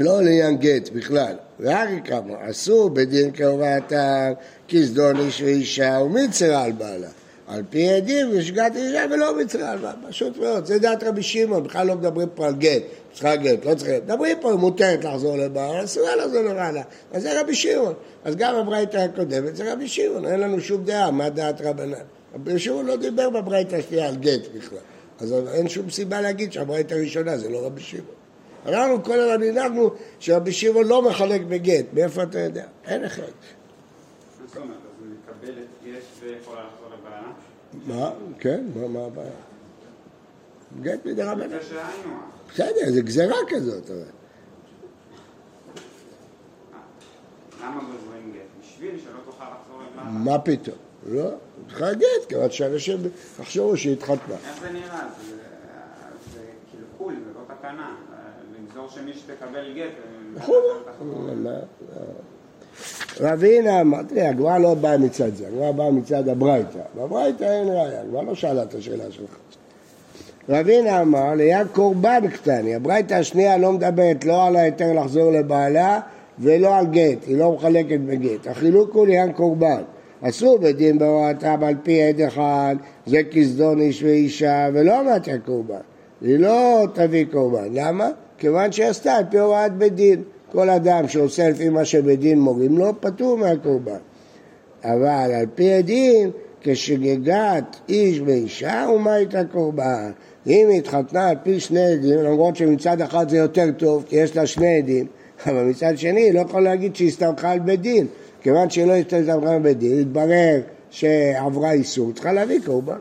לא 0.00 0.22
לעניין 0.22 0.56
גט 0.56 0.88
בכלל. 0.88 1.34
ואחי 1.60 2.00
כמה, 2.04 2.50
אסור 2.50 2.90
בדין 2.90 3.30
כהוראתם 3.34 4.32
כסדון 4.68 5.16
איש 5.16 5.42
ואישה 5.42 6.00
ומצרה 6.04 6.64
על 6.64 6.72
בעלה. 6.72 7.08
על 7.48 7.62
פי 7.70 7.88
עדים 7.88 8.28
ושגת 8.32 8.72
אישה 8.76 9.04
ולא 9.10 9.36
מצרה 9.38 9.70
על 9.70 9.78
בעלה, 9.78 9.94
פשוט 10.08 10.36
מאוד, 10.36 10.66
זה 10.66 10.78
דעת 10.78 11.02
רבי 11.02 11.22
שמעון, 11.22 11.62
בכלל 11.62 11.86
לא 11.86 11.94
מדברים 11.94 12.28
פה 12.34 12.46
על 12.46 12.54
גט, 12.54 12.82
צריכה 13.12 13.36
גט, 13.36 13.64
לא 13.64 13.74
צריכה, 13.74 13.92
מדברים 14.04 14.36
פה, 14.40 14.52
מותרת 14.52 15.04
לחזור 15.04 15.36
לבעלה, 15.36 15.84
אסורה 15.84 16.16
לחזור 16.16 16.42
לבעלה, 16.42 16.82
אז 17.12 17.22
זה 17.22 17.40
רבי 17.40 17.54
שמעון. 17.54 17.94
אז 18.24 18.36
גם 18.36 18.54
הברייתא 18.54 18.96
הקודמת 18.96 19.56
זה 19.56 19.72
רבי 19.72 19.88
שמעון, 19.88 20.26
אין 20.26 20.40
לנו 20.40 20.60
שום 20.60 20.84
דעה 20.84 21.10
מה 21.10 21.30
דעת 21.30 21.60
רבנן. 21.60 21.98
רבי 22.34 22.58
שמעון 22.58 22.86
לא 22.86 22.96
דיבר 22.96 23.30
בברייתא 23.30 23.76
השנייה 23.76 24.08
על 24.08 24.16
גט 24.16 24.48
בכלל, 24.56 24.78
אז 25.20 25.34
אין 25.52 25.68
שום 25.68 25.90
סיבה 25.90 26.20
להגיד 26.20 26.52
שהברייתא 26.52 26.94
הראשונה 26.94 27.38
זה 27.38 27.48
לא 27.48 27.66
רבי 27.66 27.80
שמעון. 27.80 28.17
אנחנו 28.68 29.04
כל 29.04 29.20
הזמן 29.20 29.46
הנחנו 29.46 29.90
שרבי 30.18 30.52
שמעון 30.52 30.86
לא 30.86 31.02
מחלק 31.02 31.40
בגט, 31.40 31.84
מאיפה 31.92 32.22
אתה 32.22 32.38
יודע? 32.38 32.64
אין 32.84 33.04
אחד. 33.04 33.22
מה? 37.86 38.10
כן, 38.38 38.64
מה 38.74 39.00
הבעיה? 39.04 39.30
גט 40.82 41.06
מדי 41.06 41.22
רבנן. 41.22 41.58
בסדר, 42.52 42.92
זה 42.92 43.02
גזירה 43.02 43.36
כזאת. 43.48 43.90
למה 47.62 47.80
גוזרים 47.80 48.32
גט? 48.32 48.40
בשביל 48.60 48.98
שלא 48.98 49.18
תוכל 49.24 49.44
לחזור 49.44 49.82
לבעלה. 49.92 50.10
מה 50.10 50.38
פתאום? 50.38 50.76
לא, 51.06 51.30
צריכה 51.68 51.92
גט, 51.92 52.28
כיוון 52.28 52.50
שאנשים 52.50 52.98
יחשבו 53.40 53.76
שהתחתנה. 53.76 54.34
איך 54.48 54.60
זה 54.60 54.70
נראה? 54.72 55.06
זה 56.32 56.40
קלקול, 56.72 57.14
זה 57.14 57.30
לא 57.34 57.54
תקנה. 57.54 57.96
לגזור 58.68 58.88
שמי 58.88 59.12
שתקבל 59.12 59.74
גט... 59.76 59.90
נכון. 60.34 60.56
רבינה 63.20 63.80
אמר, 63.80 64.02
תראה, 64.02 64.28
הגמרא 64.28 64.58
לא 64.58 64.74
באה 64.74 64.98
מצד 64.98 65.34
זה, 65.34 65.46
הגמרא 65.46 65.72
באה 65.72 65.90
מצד 65.90 66.28
הברייתא. 66.28 66.78
בברייתא 66.96 67.44
אין 67.44 67.68
ראיה, 67.68 68.00
הגמרא 68.00 68.22
לא 68.22 68.34
שאלה 68.34 68.62
את 68.62 68.74
השאלה 68.74 69.04
שלך. 69.10 69.36
רבינה 70.48 71.00
אמר, 71.00 71.34
ליד 71.34 71.66
קורבן 71.72 72.28
קטני, 72.28 72.74
הברייתא 72.74 73.14
השנייה 73.14 73.58
לא 73.58 73.72
מדברת 73.72 74.24
לא 74.24 74.46
על 74.46 74.56
ההיתר 74.56 74.92
לחזור 74.92 75.32
לבעלה 75.32 76.00
ולא 76.38 76.76
על 76.76 76.86
גט, 76.86 77.18
היא 77.26 77.38
לא 77.38 77.52
מחלקת 77.52 78.00
בגט. 78.00 78.46
החילוק 78.46 78.94
הוא 78.94 79.06
ליד 79.06 79.32
קורבן. 79.36 79.82
אסור 80.22 80.58
בדין 80.58 80.98
בהוראתם 80.98 81.64
על 81.64 81.74
פי 81.82 82.02
עד 82.02 82.20
אחד, 82.20 82.76
זה 83.06 83.22
כסדון 83.30 83.80
איש 83.80 84.02
ואישה, 84.02 84.68
ולא 84.72 85.00
אמרתי 85.00 85.32
הקורבן. 85.32 85.80
היא 86.20 86.38
לא 86.38 86.86
תביא 86.92 87.24
קורבן. 87.32 87.68
למה? 87.72 88.08
כיוון 88.38 88.72
שהיא 88.72 88.86
עשתה 88.86 89.12
על 89.12 89.24
פי 89.30 89.38
הוראת 89.38 89.72
בית 89.72 89.94
דין. 89.94 90.22
כל 90.52 90.70
אדם 90.70 91.08
שעושה 91.08 91.48
לפי 91.48 91.68
מה 91.68 91.84
שבית 91.84 92.20
דין 92.20 92.40
מורים 92.40 92.78
לו, 92.78 93.00
פטור 93.00 93.38
מהקורבן. 93.38 93.98
אבל 94.84 95.32
על 95.34 95.46
פי 95.54 95.72
הדין, 95.72 96.30
כשגגת 96.60 97.76
איש 97.88 98.20
ואישה, 98.20 98.86
ומה 98.94 99.12
הייתה 99.12 99.44
קורבן? 99.44 100.10
אם 100.46 100.66
היא 100.68 100.78
התחתנה 100.78 101.28
על 101.28 101.36
פי 101.42 101.60
שני 101.60 101.86
עדים, 101.86 102.18
למרות 102.18 102.56
שמצד 102.56 103.00
אחד 103.00 103.28
זה 103.28 103.36
יותר 103.36 103.70
טוב, 103.76 104.04
כי 104.08 104.16
יש 104.16 104.36
לה 104.36 104.46
שני 104.46 104.78
עדים, 104.78 105.06
אבל 105.46 105.64
מצד 105.64 105.98
שני 105.98 106.20
היא 106.20 106.34
לא 106.34 106.40
יכולה 106.40 106.70
להגיד 106.70 106.96
שהיא 106.96 107.08
הסתמכה 107.08 107.50
על 107.50 107.58
בית 107.58 107.80
דין. 107.80 108.06
כיוון 108.42 108.70
שהיא 108.70 108.86
לא 108.86 108.92
הסתמכה 108.92 109.52
על 109.52 109.58
בית 109.58 109.78
דין, 109.78 110.00
התברר 110.00 110.60
שעברה 110.90 111.72
איסור, 111.72 112.12
צריכה 112.12 112.32
להביא 112.32 112.60
קורבן. 112.66 112.98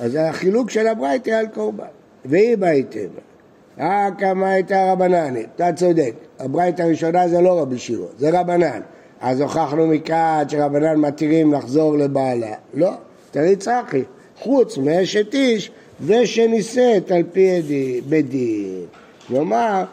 אז 0.00 0.18
החילוק 0.20 0.70
של 0.70 0.86
הברייתא 0.86 1.30
על 1.30 1.46
קורבן. 1.46 1.84
והיא 2.24 2.56
בהיטבע. 2.56 3.31
אה, 3.80 4.08
כמה 4.18 4.50
הייתה 4.50 4.92
רבננית, 4.92 5.46
אתה 5.56 5.72
צודק, 5.72 6.12
הברייתא 6.38 6.82
הראשונה 6.82 7.28
זה 7.28 7.40
לא 7.40 7.60
רבי 7.60 7.78
שמעון, 7.78 8.08
זה 8.18 8.40
רבנן. 8.40 8.80
אז 9.20 9.40
הוכחנו 9.40 9.86
מכאן 9.86 10.44
שרבנן 10.48 10.96
מתירים 10.96 11.52
לחזור 11.52 11.98
לבעלה. 11.98 12.54
לא, 12.74 12.90
תראי 13.30 13.56
צחי, 13.56 14.02
חוץ 14.38 14.78
מאשת 14.78 15.34
איש 15.34 15.70
ושנישאת 16.06 17.10
על 17.10 17.22
פי 17.32 17.62
בית 18.08 18.28
דין. 18.28 18.84
כלומר, 19.26 19.84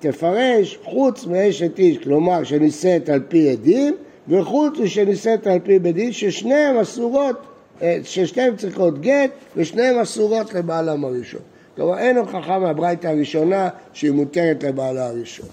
תפרש 0.00 0.78
חוץ 0.84 1.26
מאשת 1.26 1.78
איש, 1.78 1.98
כלומר 1.98 2.44
שנישאת 2.44 3.08
על 3.08 3.20
פי 3.28 3.50
עדים, 3.50 3.94
וחוץ 4.28 4.78
ושנישאת 4.78 5.46
על 5.46 5.58
פי 5.58 5.78
בית 5.78 5.94
דין 5.94 6.12
ששניהם 6.12 6.76
אסורות, 6.76 7.36
אה, 7.82 7.98
ששניהם 8.04 8.56
צריכות 8.56 9.00
גט 9.00 9.30
ושניהם 9.56 9.98
אסורות 9.98 10.54
לבעלם 10.54 11.04
הראשון. 11.04 11.40
כלומר 11.76 11.98
אין 11.98 12.16
הוכחה 12.16 12.58
מהברייתא 12.58 13.06
הראשונה 13.06 13.68
שהיא 13.92 14.10
מותרת 14.10 14.64
לבעלה 14.64 15.06
הראשון. 15.06 15.48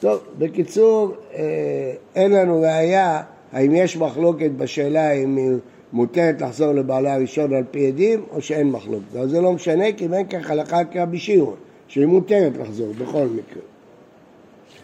טוב, 0.00 0.20
בקיצור, 0.38 1.14
אה, 1.34 1.92
אין 2.14 2.30
לנו 2.32 2.60
ראייה 2.60 3.22
האם 3.52 3.74
יש 3.74 3.96
מחלוקת 3.96 4.50
בשאלה 4.50 5.12
אם 5.12 5.36
היא 5.36 5.50
מותרת 5.92 6.42
לחזור 6.42 6.72
לבעלה 6.72 7.14
הראשון 7.14 7.54
על 7.54 7.64
פי 7.70 7.86
עדים 7.86 8.24
או 8.30 8.40
שאין 8.40 8.70
מחלוקת. 8.70 9.16
אבל 9.16 9.28
זה 9.28 9.40
לא 9.40 9.52
משנה 9.52 9.92
כי 9.96 10.08
בין 10.08 10.26
כך 10.26 10.50
הלכה 10.50 10.84
כרבי 10.84 11.18
שמעון, 11.18 11.56
שהיא 11.88 12.06
מותרת 12.06 12.52
לחזור 12.60 12.92
בכל 12.98 13.26
מקרה. 13.26 13.62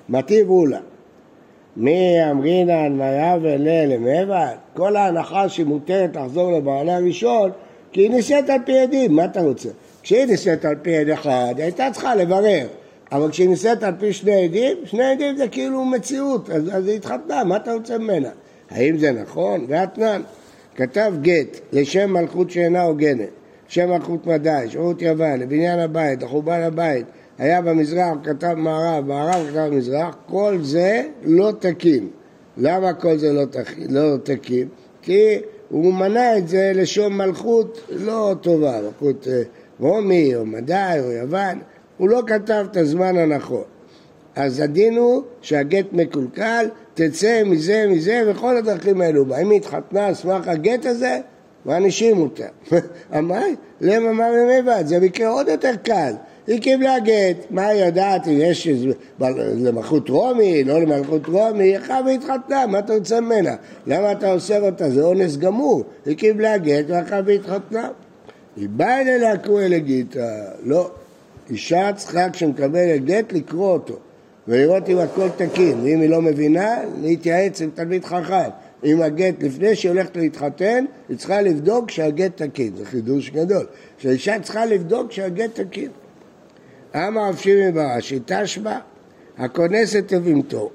מטיב 0.09 0.51
אולה, 0.51 0.79
מי 1.77 2.31
אמרינן 2.31 3.01
ויבל 3.01 3.69
למבד? 3.87 4.55
כל 4.75 4.97
ההנחה 4.97 5.49
שהיא 5.49 5.67
מותרת 5.67 6.17
לחזור 6.17 6.53
לבעלה 6.53 6.97
הראשון 6.97 7.51
כי 7.93 8.01
היא 8.01 8.11
נישאת 8.11 8.51
על 8.51 8.61
פי 8.65 8.79
עדים, 8.79 9.13
מה 9.13 9.25
אתה 9.25 9.41
רוצה? 9.41 9.69
כשהיא 10.03 10.25
נישאת 10.25 10.65
על 10.65 10.75
פי 10.83 10.97
עד 10.97 11.09
אחד, 11.09 11.55
היא 11.57 11.65
הייתה 11.65 11.89
צריכה 11.93 12.15
לברר. 12.15 12.67
אבל 13.13 13.31
כשהיא 13.31 13.49
נישאת 13.49 13.83
על 13.83 13.95
פי 13.99 14.13
שני 14.13 14.45
עדים, 14.45 14.77
שני 14.85 15.05
עדים 15.05 15.37
זה 15.37 15.49
כאילו 15.49 15.85
מציאות, 15.85 16.51
אז, 16.51 16.63
אז 16.73 16.87
היא 16.87 16.97
התחתנה, 16.97 17.45
מה 17.45 17.57
אתה 17.57 17.73
רוצה 17.73 17.99
ממנה? 17.99 18.29
האם 18.71 18.99
זה 18.99 19.13
נכון? 19.13 19.65
ואתנן, 19.69 20.23
כתב 20.77 21.13
גט 21.23 21.61
לשם 21.73 22.13
מלכות 22.13 22.51
שאינה 22.51 22.83
הוגנת, 22.83 23.29
שם 23.69 23.91
מלכות 23.91 24.27
מדי, 24.27 24.65
שרות 24.69 25.03
יוון, 25.03 25.41
לבניין 25.41 25.79
הבית, 25.79 26.23
לחורבן 26.23 26.61
הבית, 26.61 27.07
היה 27.39 27.63
במזרח, 27.63 28.15
כתב 28.25 28.55
מערב, 28.57 29.07
מערב 29.07 29.47
כתב 29.51 29.69
מזרח, 29.73 30.17
כל 30.27 30.59
זה 30.63 31.03
לא 31.23 31.53
תקין. 31.59 32.09
למה 32.57 32.93
כל 32.93 33.19
זה 33.19 33.33
לא, 33.33 33.45
תק... 33.45 33.71
לא 33.89 34.17
תקין? 34.23 34.69
כי 35.03 35.39
הוא 35.69 35.95
מנה 35.95 36.39
את 36.39 36.49
זה 36.49 36.73
לשום 36.75 37.19
מלכות 37.19 37.81
לא 37.91 38.35
טובה, 38.41 38.81
מלכות 38.83 39.29
אה, 39.29 39.43
רומי 39.81 40.37
או 40.37 40.47
מדי 40.47 40.97
או 41.01 41.11
יוון, 41.13 41.59
הוא 41.97 42.09
לא 42.09 42.23
כתב 42.27 42.67
את 42.71 42.77
הזמן 42.77 43.17
הנכון. 43.17 43.65
אז 44.37 44.61
הדין 44.61 44.97
הוא 44.97 45.23
שהגט 45.43 45.87
מקולקל, 45.93 46.67
תצא 46.95 47.43
מזה, 47.45 47.87
מזה, 47.89 48.23
וכל 48.27 48.57
הדרכים 48.57 49.01
האלו. 49.01 49.25
אם 49.43 49.51
היא 49.51 49.59
התחתנה 49.59 50.07
על 50.07 50.15
סמך 50.15 50.49
הגט 50.49 50.87
הזה, 50.87 51.21
מענישים 51.65 52.19
אותה. 52.19 52.47
אמרי, 53.19 53.55
למה 53.81 54.13
מה 54.13 54.27
במבד? 54.33 54.83
זה 54.87 55.01
מקרה 55.01 55.29
עוד 55.29 55.49
יותר 55.49 55.73
קל. 55.83 56.13
היא 56.47 56.61
קיבלה 56.61 56.99
גט, 56.99 57.37
מה 57.51 57.67
היא 57.67 57.85
יודעת 57.85 58.29
אם 58.29 58.33
יש 58.37 58.69
למלכות 59.57 60.09
רומי, 60.09 60.65
לא 60.65 60.83
למלכות 60.83 61.27
רומי, 61.27 61.65
היא 61.65 61.79
אחר 61.79 62.01
והתחתנה, 62.07 62.67
מה 62.67 62.79
אתה 62.79 62.95
רוצה 62.95 63.21
ממנה? 63.21 63.55
למה 63.87 64.13
אתה 64.13 64.33
אוסר 64.33 64.67
אותה? 64.67 64.91
זה 64.91 65.03
אונס 65.03 65.37
גמור. 65.37 65.85
היא 66.07 66.17
קיבלה 66.17 66.59
גט 66.59 66.85
ואחר 66.89 67.21
והתחתנה. 67.27 67.89
היא 68.61 68.69
באה 68.69 69.01
אליה 69.01 69.35
לקרוא 69.35 69.61
לגיטה, 69.61 70.45
לא. 70.63 70.91
אישה 71.51 71.91
צריכה 71.97 72.31
כשמקבלת 72.31 73.05
גט 73.05 73.33
לקרוא 73.33 73.73
אותו 73.73 73.99
ולראות 74.49 74.89
אם 74.89 74.99
הכל 74.99 75.29
תקין, 75.37 75.81
ואם 75.81 76.01
היא 76.01 76.11
לא 76.11 76.23
מבינה, 76.23 76.77
להתייעץ 77.03 77.61
עם 77.61 77.71
תלמיד 77.75 78.05
חכם. 78.05 78.51
עם 78.83 79.03
הגט, 79.03 79.43
לפני 79.43 79.77
שהיא 79.77 79.91
הולכת 79.91 80.17
להתחתן, 80.17 80.85
היא 81.09 81.17
צריכה 81.17 81.41
לבדוק 81.41 81.91
שהגט 81.91 82.43
תקין, 82.43 82.77
זה 82.77 82.85
חידוש 82.85 83.31
גדול. 83.31 83.67
שהאישה 83.99 84.41
צריכה 84.43 84.67
לבדוק 84.67 85.13
שהגט 85.13 85.61
תקין. 85.61 85.91
אמר 86.95 87.29
רב 87.29 87.37
שמעון 87.37 87.75
ברש"י, 87.75 88.19
תשמע, 88.27 88.79
הכונסת 89.39 90.05
תבימתו, 90.07 90.71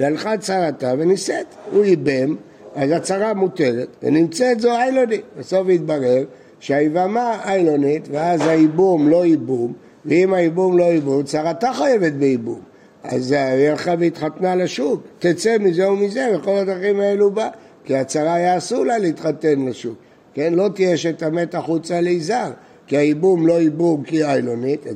והלכה 0.00 0.38
צרתה 0.38 0.94
ונישאת. 0.98 1.46
הוא 1.72 1.84
ייבם, 1.84 2.36
אז 2.74 2.90
הצרה 2.90 3.34
מותרת, 3.34 3.88
ונמצאת 4.02 4.60
זו 4.60 4.70
איילונית. 4.70 5.22
בסוף 5.38 5.68
התברר 5.68 6.24
שהיבמה 6.60 7.40
איילונית, 7.44 8.08
ואז 8.10 8.46
הייבום 8.46 9.08
לא 9.08 9.26
ייבום, 9.26 9.72
ואם 10.04 10.34
הייבום 10.34 10.78
לא 10.78 10.84
ייבום, 10.84 11.22
צרתה 11.22 11.72
חייבת 11.72 12.12
בייבום. 12.12 12.60
אז 13.04 13.32
היא 13.32 13.68
הלכה 13.68 13.94
והתחתנה 13.98 14.54
לשוק, 14.54 15.02
תצא 15.18 15.56
מזה 15.60 15.90
ומזה, 15.90 16.26
וכל 16.34 16.50
הדרכים 16.50 17.00
האלו 17.00 17.30
בה, 17.30 17.48
כי 17.84 17.96
הצרה 17.96 18.34
היה 18.34 18.58
אסור 18.58 18.84
לה 18.84 18.98
להתחתן 18.98 19.60
לשוק, 19.60 19.94
כן? 20.34 20.54
לא 20.54 20.68
תהיה 20.74 20.96
שתמת 20.96 21.54
החוצה 21.54 22.00
ליזהר, 22.00 22.50
כי 22.86 22.96
הייבום 22.96 23.46
לא 23.46 23.60
ייבום 23.60 24.02
כי 24.02 24.24
איילונית. 24.24 24.86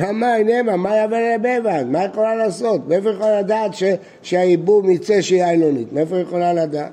מה 0.00 0.36
אינמה, 0.36 0.76
מה 0.76 0.96
יבל 0.96 1.34
לבבן? 1.34 1.92
מה 1.92 2.04
יכולה 2.04 2.34
לעשות? 2.34 2.88
מאיפה 2.88 3.10
יכולה 3.10 3.40
לדעת 3.40 3.70
שהייבום 4.22 4.90
יצא 4.90 5.20
שהיא 5.20 5.44
איילונית? 5.44 5.92
מאיפה 5.92 6.18
יכולה 6.18 6.52
לדעת? 6.52 6.92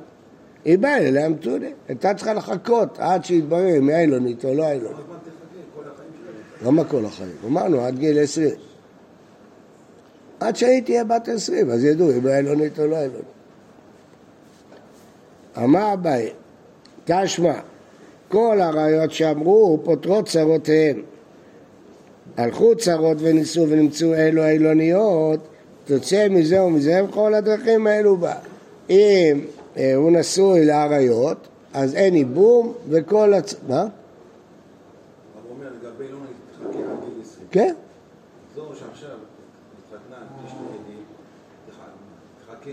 היא 0.65 0.77
באה 0.77 0.97
אליה 0.97 1.29
מתונה, 1.29 1.67
הייתה 1.87 2.13
צריכה 2.13 2.33
לחכות 2.33 2.99
עד 2.99 3.25
שיתברר 3.25 3.77
אם 3.77 3.89
היא 3.89 3.95
איילונית 3.95 4.45
או 4.45 4.53
לא 4.53 4.63
איילונית. 4.63 5.05
למה 6.65 6.83
כל 6.83 7.05
החיים? 7.05 7.35
אמרנו 7.45 7.81
עד 7.81 7.99
גיל 7.99 8.19
עשרים. 8.19 8.55
עד 10.39 10.55
שהיא 10.55 10.83
תהיה 10.83 11.03
בת 11.03 11.27
עשרים, 11.27 11.69
אז 11.69 11.83
ידעו 11.83 12.11
אם 12.11 12.27
היא 12.27 12.33
איילונית 12.33 12.79
או 12.79 12.87
לא 12.87 12.95
איילונית. 12.95 13.25
אמר 15.57 15.93
אביי, 15.93 16.29
תשמע, 17.05 17.53
כל 18.27 18.61
הראיות 18.61 19.11
שאמרו 19.11 19.79
פותרות 19.83 20.27
צרותיהן. 20.27 21.01
הלכו 22.37 22.75
צרות 22.75 23.17
וניסו 23.19 23.65
ונמצאו 23.69 24.13
אלו 24.13 24.45
אילוניות, 24.45 25.39
תוצא 25.85 26.27
מזה 26.29 26.63
ומזה 26.63 27.03
וכל 27.03 27.33
הדרכים 27.33 27.87
האלו 27.87 28.17
בה. 28.17 28.33
אם 28.89 29.41
הוא 29.75 30.11
נשוי 30.11 30.65
לאריות, 30.65 31.47
אז 31.73 31.95
אין 31.95 32.15
ייבום 32.15 32.73
וכל 32.89 33.33
הצ... 33.33 33.55
מה? 33.67 33.85
כן. 37.51 37.73
זו 38.55 38.69
שעכשיו 38.75 39.09
התחתנה, 39.09 40.17
יש 40.45 40.51
לו 40.51 40.67
עדים, 40.67 41.03
תחכה 42.45 42.71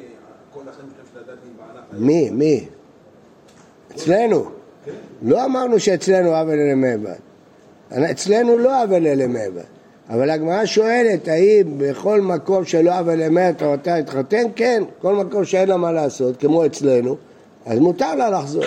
כל 0.52 0.68
החיים 0.68 0.88
שלהם 1.12 2.06
מי? 2.06 2.30
מי? 2.30 2.68
אצלנו. 3.94 4.44
כן. 4.84 4.92
לא 5.22 5.44
אמרנו 5.44 5.80
שאצלנו 5.80 6.36
עוול 6.36 6.58
אלה 6.58 6.74
מעבד. 6.74 7.18
אצלנו 8.10 8.58
לא 8.58 8.82
עוול 8.82 9.06
אלה 9.06 9.26
מעבד. 9.26 9.77
אבל 10.10 10.30
הגמרא 10.30 10.66
שואלת, 10.66 11.28
האם 11.28 11.78
בכל 11.78 12.20
מקום 12.20 12.64
שלא 12.64 12.98
עוול 12.98 13.22
אמת 13.22 13.58
תורתה 13.58 13.94
התחתן? 13.94 14.44
כן, 14.56 14.82
כל 15.00 15.14
מקום 15.14 15.44
שאין 15.44 15.68
לה 15.68 15.76
מה 15.76 15.92
לעשות, 15.92 16.36
כמו 16.36 16.66
אצלנו, 16.66 17.16
אז 17.66 17.78
מותר 17.78 18.14
לה 18.14 18.30
לחזור. 18.30 18.64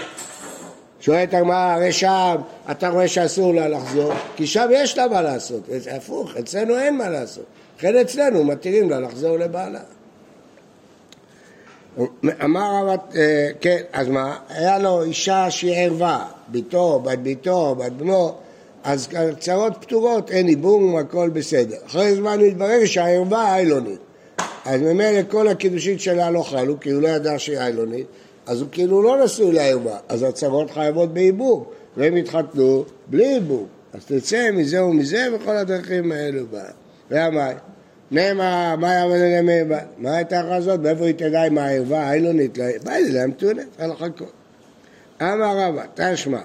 שואלת 0.99 1.33
הגמרא, 1.33 1.73
הרי 1.73 1.91
שם 1.91 2.35
אתה 2.71 2.89
רואה 2.89 3.07
שאסור 3.07 3.53
לה 3.53 3.67
לחזור, 3.67 4.13
כי 4.35 4.47
שם 4.47 4.69
יש 4.71 4.97
לה 4.97 5.07
מה 5.07 5.21
לעשות. 5.21 5.61
זה 5.77 5.95
הפוך, 5.95 6.37
אצלנו 6.37 6.77
אין 6.77 6.97
מה 6.97 7.09
לעשות. 7.09 7.45
לכן 7.77 7.97
אצלנו 7.97 8.43
מתירים 8.43 8.89
לה 8.89 8.99
לחזור 8.99 9.37
לבעלה. 9.37 9.79
אמר 12.43 12.61
הרב, 12.61 12.99
אה, 13.15 13.49
כן, 13.61 13.77
אז 13.93 14.07
מה? 14.07 14.37
היה 14.49 14.79
לו 14.79 15.03
אישה 15.03 15.51
שהיא 15.51 15.75
ערווה, 15.75 16.25
ביתו, 16.47 16.99
בת 16.99 17.19
ביתו, 17.19 17.75
בת 17.75 17.91
בנו, 17.91 18.33
אז 18.83 19.07
קצרות 19.37 19.73
פטורות, 19.81 20.31
אין 20.31 20.47
איבום, 20.47 20.97
הכל 20.97 21.29
בסדר. 21.29 21.77
אחרי 21.85 22.15
זמן 22.15 22.39
מתברר 22.41 22.85
שהערווה 22.85 23.55
איילונית. 23.55 23.99
אז 24.65 24.81
ממילא 24.81 25.21
כל 25.29 25.47
הקידושין 25.47 25.99
שלה 25.99 26.31
לא 26.31 26.43
חלו, 26.43 26.79
כי 26.79 26.89
הוא 26.89 27.01
לא 27.01 27.07
ידע 27.07 27.39
שהיא 27.39 27.57
איילונית, 27.57 28.05
אז 28.45 28.61
הוא 28.61 28.69
כאילו 28.71 29.01
לא 29.01 29.23
נשוי 29.23 29.51
לערווה, 29.51 29.97
אז 30.09 30.23
הצרות 30.23 30.71
חייבות 30.71 31.13
באיבום, 31.13 31.63
והם 31.97 32.15
התחתנו 32.15 32.85
בלי 33.07 33.35
איבום. 33.35 33.65
אז 33.93 34.05
תצא 34.05 34.51
מזה 34.51 34.83
ומזה 34.83 35.27
וכל 35.33 35.57
הדרכים 35.57 36.11
האלו 36.11 36.47
בה. 36.51 36.63
והמאי? 37.11 37.53
נאמר, 38.11 38.75
מה 38.75 38.93
יעמד 38.93 39.15
לנאמר? 39.15 39.77
מה 39.97 40.15
הייתה 40.15 40.55
הזאת? 40.55 40.79
מאיפה 40.79 41.05
היא 41.05 41.13
תדע 41.13 41.47
אם 41.47 41.57
הערווה 41.57 42.03
האילונית? 42.03 42.57
באי 42.83 43.11
להם 43.11 43.31
תונה, 43.31 43.61
צריך 43.77 43.89
לחכות. 43.89 44.31
אמר 45.21 45.57
רבא, 45.57 45.83
תשמע, 45.95 46.41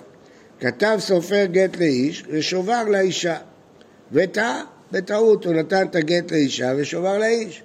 כתב 0.60 0.96
סופר 1.00 1.44
גט 1.44 1.76
לאיש 1.76 2.24
ושובר 2.30 2.82
לאישה. 2.84 3.36
וטעה, 4.12 4.62
בטעות 4.92 5.44
הוא 5.44 5.54
נתן 5.54 5.86
את 5.86 5.94
הגט 5.94 6.32
לאישה 6.32 6.72
ושובר 6.76 7.18
לאיש. 7.18 7.62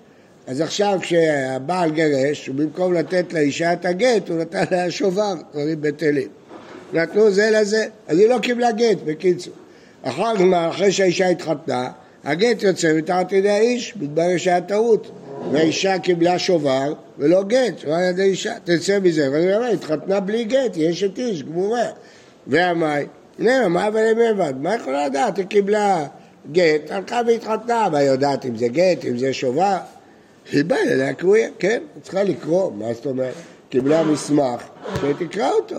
אז 0.47 0.61
עכשיו 0.61 0.99
כשהבעל 1.01 1.91
גרש, 1.91 2.49
במקום 2.49 2.93
לתת 2.93 3.33
לאישה 3.33 3.73
את 3.73 3.85
הגט, 3.85 4.29
הוא 4.29 4.37
נתן 4.37 4.63
לה 4.71 4.91
שובר, 4.91 5.33
דברים 5.51 5.81
בטלים. 5.81 6.27
נתנו 6.93 7.31
זה 7.31 7.49
לזה, 7.53 7.85
אז 8.07 8.19
היא 8.19 8.29
לא 8.29 8.39
קיבלה 8.39 8.71
גט, 8.71 8.97
בקיצור. 9.05 9.53
אחר 10.03 10.35
כך, 10.35 10.41
אחרי 10.69 10.91
שהאישה 10.91 11.27
התחתנה, 11.27 11.89
הגט 12.23 12.63
יוצא 12.63 12.93
מתחת 12.93 13.31
ידי 13.31 13.49
האיש, 13.49 13.93
מתברר 13.97 14.37
שהיה 14.37 14.61
טעות. 14.61 15.11
והאישה 15.51 15.99
קיבלה 15.99 16.39
שובר 16.39 16.93
ולא 17.17 17.43
גט, 17.43 17.79
שובר 17.79 17.93
על 17.93 18.03
ידי 18.03 18.23
אישה, 18.23 18.53
תצא 18.63 18.99
מזה. 18.99 19.31
ואני 19.31 19.55
אומר, 19.55 19.67
התחתנה 19.67 20.19
בלי 20.19 20.43
גט, 20.43 20.75
היא 20.75 20.91
אשת 20.91 21.17
איש, 21.19 21.43
גמורה. 21.43 21.85
והמאי, 22.47 23.05
הנה, 23.39 23.67
מה 23.67 23.87
אבל 23.87 24.01
לבד? 24.01 24.53
מה 24.61 24.75
יכולה 24.75 25.07
לדעת? 25.07 25.37
היא 25.37 25.45
קיבלה 25.45 26.07
גט, 26.51 26.91
הלכה 26.91 27.21
והתחתנה, 27.27 27.89
מה 27.91 28.01
יודעת 28.01 28.45
אם 28.45 28.55
זה 28.55 28.67
גט, 28.67 29.05
אם 29.05 29.17
זה 29.17 29.33
שובר? 29.33 29.77
היא 30.51 30.65
באה 30.65 30.81
אליה 30.81 31.13
קרויה, 31.13 31.49
כן, 31.59 31.81
היא 31.95 32.03
צריכה 32.03 32.23
לקרוא, 32.23 32.71
מה 32.71 32.93
זאת 32.93 33.05
אומרת? 33.05 33.33
קיבלה 33.69 34.03
מסמך, 34.03 34.69
שתקרא 34.95 35.49
אותו. 35.51 35.75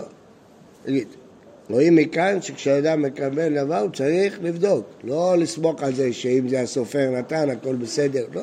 רואים 1.70 1.96
מכאן 1.96 2.42
שכשאדם 2.42 3.02
מקבל 3.02 3.64
דבר 3.64 3.78
הוא 3.78 3.90
צריך 3.90 4.38
לבדוק, 4.42 4.86
לא 5.04 5.34
לסמוך 5.38 5.82
על 5.82 5.94
זה 5.94 6.12
שאם 6.12 6.48
זה 6.48 6.60
הסופר 6.60 7.10
נתן 7.10 7.50
הכל 7.50 7.76
בסדר, 7.76 8.24
לא. 8.34 8.42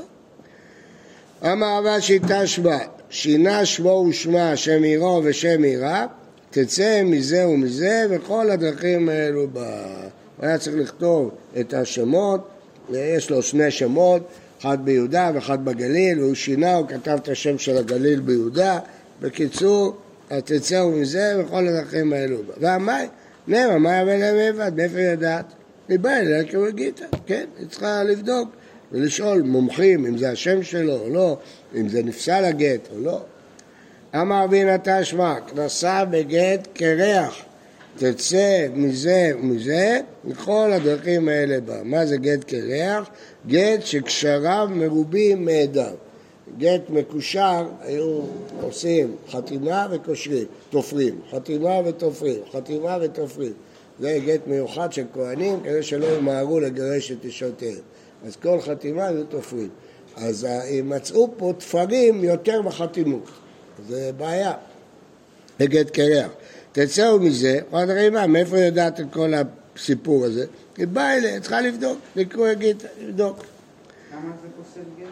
אמר 1.51 1.77
רבא 1.79 1.99
שיטה 1.99 2.47
שמה, 2.47 2.77
שינה 3.09 3.65
שמו 3.65 4.05
ושמה 4.09 4.55
שם 4.55 4.83
עירו 4.83 5.21
ושם 5.23 5.63
עירה, 5.63 6.05
תצא 6.51 7.01
מזה 7.05 7.47
ומזה 7.47 8.05
וכל 8.09 8.49
הדרכים 8.49 9.09
האלו 9.09 9.47
ב... 9.53 9.57
הוא 10.37 10.45
היה 10.45 10.57
צריך 10.57 10.75
לכתוב 10.75 11.31
את 11.59 11.73
השמות, 11.73 12.47
יש 12.93 13.29
לו 13.29 13.41
שני 13.41 13.71
שמות, 13.71 14.21
אחד 14.61 14.85
ביהודה 14.85 15.31
ואחד 15.33 15.65
בגליל, 15.65 16.19
והוא 16.19 16.35
שינה, 16.35 16.75
הוא 16.75 16.87
כתב 16.87 17.17
את 17.23 17.29
השם 17.29 17.57
של 17.57 17.77
הגליל 17.77 18.19
ביהודה. 18.19 18.79
בקיצור, 19.21 19.95
תצאו 20.27 20.91
מזה 20.91 21.35
וכל 21.39 21.67
הדרכים 21.67 22.13
האלו. 22.13 22.37
והמאי, 22.57 23.07
נאמר, 23.47 23.77
מה 23.77 24.01
יבוא 24.01 24.13
להם 24.13 24.35
לבד, 24.35 24.71
מאיפה 24.75 24.99
ידעת? 24.99 25.45
היא 25.89 25.99
באה 25.99 26.19
אליה 26.19 26.43
כרגיתה, 26.43 27.05
כן, 27.25 27.45
היא 27.59 27.67
צריכה 27.67 28.03
לבדוק 28.03 28.49
ולשאול 28.91 29.41
מומחים 29.41 30.05
אם 30.05 30.17
זה 30.17 30.31
השם 30.31 30.63
שלו 30.63 30.95
או 30.95 31.09
לא, 31.09 31.37
אם 31.75 31.89
זה 31.89 32.03
נפסל 32.03 32.45
הגט 32.45 32.87
או 32.91 32.99
לא. 32.99 33.21
אמר 34.15 34.43
רבי 34.43 34.63
תשמע, 34.83 35.35
כנסה 35.41 36.05
בגט 36.05 36.67
קרח, 36.73 37.35
תצא 37.97 38.67
מזה 38.73 39.31
ומזה, 39.39 39.99
מכל 40.23 40.71
הדרכים 40.73 41.29
האלה 41.29 41.61
בה. 41.61 41.83
מה 41.83 42.05
זה 42.05 42.17
גט 42.17 42.43
קרח? 42.43 43.09
גט 43.47 43.85
שקשריו 43.85 44.67
מרובים 44.71 45.45
מעדיו. 45.45 45.93
גט 46.57 46.89
מקושר, 46.89 47.67
היו 47.81 48.21
עושים 48.61 49.15
חתימה 49.29 49.87
וקושרים, 49.91 50.45
תופרים, 50.69 51.19
חתימה 51.31 51.79
ותופרים, 51.85 52.39
חתימה 52.51 52.97
ותופרים. 53.01 53.53
זה 53.99 54.19
גט 54.25 54.47
מיוחד 54.47 54.93
של 54.93 55.03
כהנים, 55.13 55.59
כדי 55.63 55.83
שלא 55.83 56.07
ימהרו 56.17 56.59
לגרש 56.59 57.11
את 57.11 57.25
אישותיהם. 57.25 57.81
אז 58.25 58.35
כל 58.35 58.61
חתימה 58.61 59.07
היו 59.07 59.23
תופרים. 59.23 59.69
אז 60.15 60.47
מצאו 60.83 61.29
פה 61.37 61.53
תפרים 61.57 62.23
יותר 62.23 62.61
בחתימות. 62.61 63.29
זה 63.87 64.11
בעיה. 64.17 64.53
בגט 65.59 65.89
קרח. 65.89 66.31
תצאו 66.71 67.19
מזה, 67.19 67.59
עוד 67.71 67.89
רימה, 67.89 68.27
מאיפה 68.27 68.59
יודעת 68.59 68.99
את 68.99 69.05
כל 69.11 69.33
הסיפור 69.75 70.25
הזה? 70.25 70.45
היא 70.77 70.87
באה 70.87 71.17
אליה, 71.17 71.39
צריכה 71.39 71.61
לבדוק, 71.61 71.99
לקרוא 72.15 72.47
יגיד, 72.47 72.83
לבדוק. 73.01 73.45
למה 74.13 74.31
זה 74.41 74.47
פוסל 74.57 74.79
גט? 74.99 75.07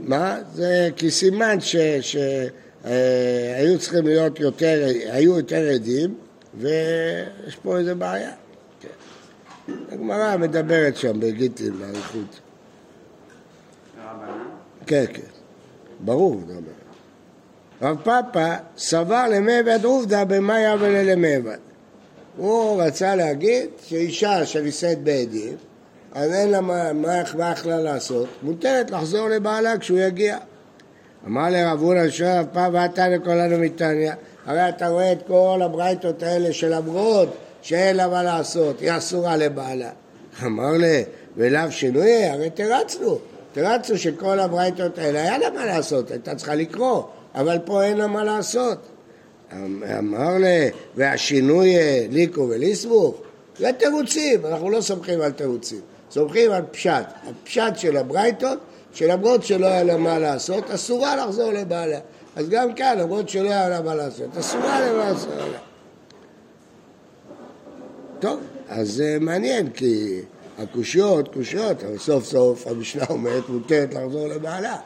מה? 0.00 0.38
זה 0.54 0.88
כי 0.96 1.10
סימן 1.10 1.58
שהיו 1.60 3.78
צריכים 3.78 4.06
להיות 4.06 4.40
יותר, 4.40 4.86
היו 5.10 5.36
יותר 5.36 5.70
עדים, 5.74 6.14
ויש 6.58 7.56
פה 7.62 7.78
איזה 7.78 7.94
בעיה. 7.94 8.32
הגמרא 9.92 10.36
מדברת 10.36 10.96
שם 10.96 11.20
בגיטין 11.20 11.78
באריכות. 11.78 12.40
כן, 14.86 15.04
כן. 15.12 15.22
ברור, 16.00 16.36
מדבר. 16.36 16.79
רב 17.82 17.96
פאפא 18.04 18.56
סבר 18.78 19.24
למעבד 19.30 19.84
עובדא 19.84 20.24
במאיה 20.24 20.76
וללמעבד. 20.80 21.58
הוא 22.36 22.82
רצה 22.82 23.14
להגיד 23.14 23.66
שאישה 23.86 24.46
שנישאת 24.46 24.98
בעדים, 24.98 25.56
אז 26.12 26.32
אין 26.32 26.50
לה 26.50 26.60
מה, 26.60 26.92
מה, 26.92 27.22
מה 27.36 27.54
לעשות, 27.64 28.28
מותרת 28.42 28.90
לחזור 28.90 29.28
לבעלה 29.28 29.78
כשהוא 29.78 29.98
יגיע. 29.98 30.38
אמר 31.26 31.50
לרב 31.50 31.82
הונא 31.82 32.10
שואל 32.10 32.38
רב 32.38 32.46
פאפא 32.52 32.68
ואתה 32.72 33.08
לכולנו 33.08 33.58
מתניא, 33.58 34.12
הרי 34.46 34.68
אתה 34.68 34.88
רואה 34.88 35.12
את 35.12 35.18
כל 35.26 35.60
הברייתות 35.64 36.22
האלה 36.22 36.52
שלמרות 36.52 37.36
שאין 37.62 37.96
לה 37.96 38.08
מה 38.08 38.22
לעשות, 38.22 38.80
היא 38.80 38.90
אסורה 38.96 39.36
לבעלה. 39.36 39.90
אמר 40.46 40.72
לי, 40.72 41.04
ולאו 41.36 41.72
שינוי, 41.72 42.24
הרי 42.24 42.50
תרצנו, 42.50 43.18
תרצנו 43.52 43.98
שכל 43.98 44.38
הברייתות 44.38 44.98
האלה 44.98 45.22
היה 45.22 45.38
לה 45.38 45.50
מה 45.50 45.66
לעשות, 45.66 46.10
הייתה 46.10 46.34
צריכה 46.34 46.54
לקרוא. 46.54 47.02
אבל 47.34 47.58
פה 47.64 47.84
אין 47.84 47.96
לה 47.96 48.06
מה 48.06 48.24
לעשות. 48.24 48.78
אמר 49.98 50.38
לי, 50.38 50.70
והשינוי 50.96 51.76
אה, 51.76 52.06
ליקו 52.10 52.40
וליסבוך? 52.40 53.22
זה 53.58 53.70
תירוצים, 53.78 54.46
אנחנו 54.46 54.70
לא 54.70 54.80
סומכים 54.80 55.20
על 55.20 55.32
תירוצים, 55.32 55.80
סומכים 56.10 56.50
על 56.50 56.62
פשט. 56.70 57.04
הפשט 57.30 57.76
של 57.76 57.96
הברייתות, 57.96 58.58
שלמרות 58.92 59.44
שלא 59.44 59.66
היה 59.66 59.82
לה 59.82 59.96
מה 59.96 60.18
לעשות, 60.18 60.70
אסורה 60.70 61.16
לחזור 61.16 61.52
לבעלה. 61.52 61.98
אז 62.36 62.48
גם 62.48 62.74
כאן, 62.74 62.98
למרות 62.98 63.28
שלא 63.28 63.48
היה 63.48 63.68
לה 63.68 63.80
מה 63.80 63.94
לעשות, 63.94 64.36
אסורה 64.38 64.80
למעשה. 64.80 65.28
טוב, 68.20 68.40
אז 68.68 68.88
זה 68.88 69.18
מעניין, 69.20 69.70
כי 69.70 70.20
הקושיות, 70.58 71.34
קושיות, 71.34 71.84
אבל 71.84 71.98
סוף 71.98 72.24
סוף 72.24 72.66
המשנה 72.66 73.04
אומרת 73.10 73.48
מותרת 73.48 73.94
לחזור 73.94 74.28
לבעלה. 74.28 74.76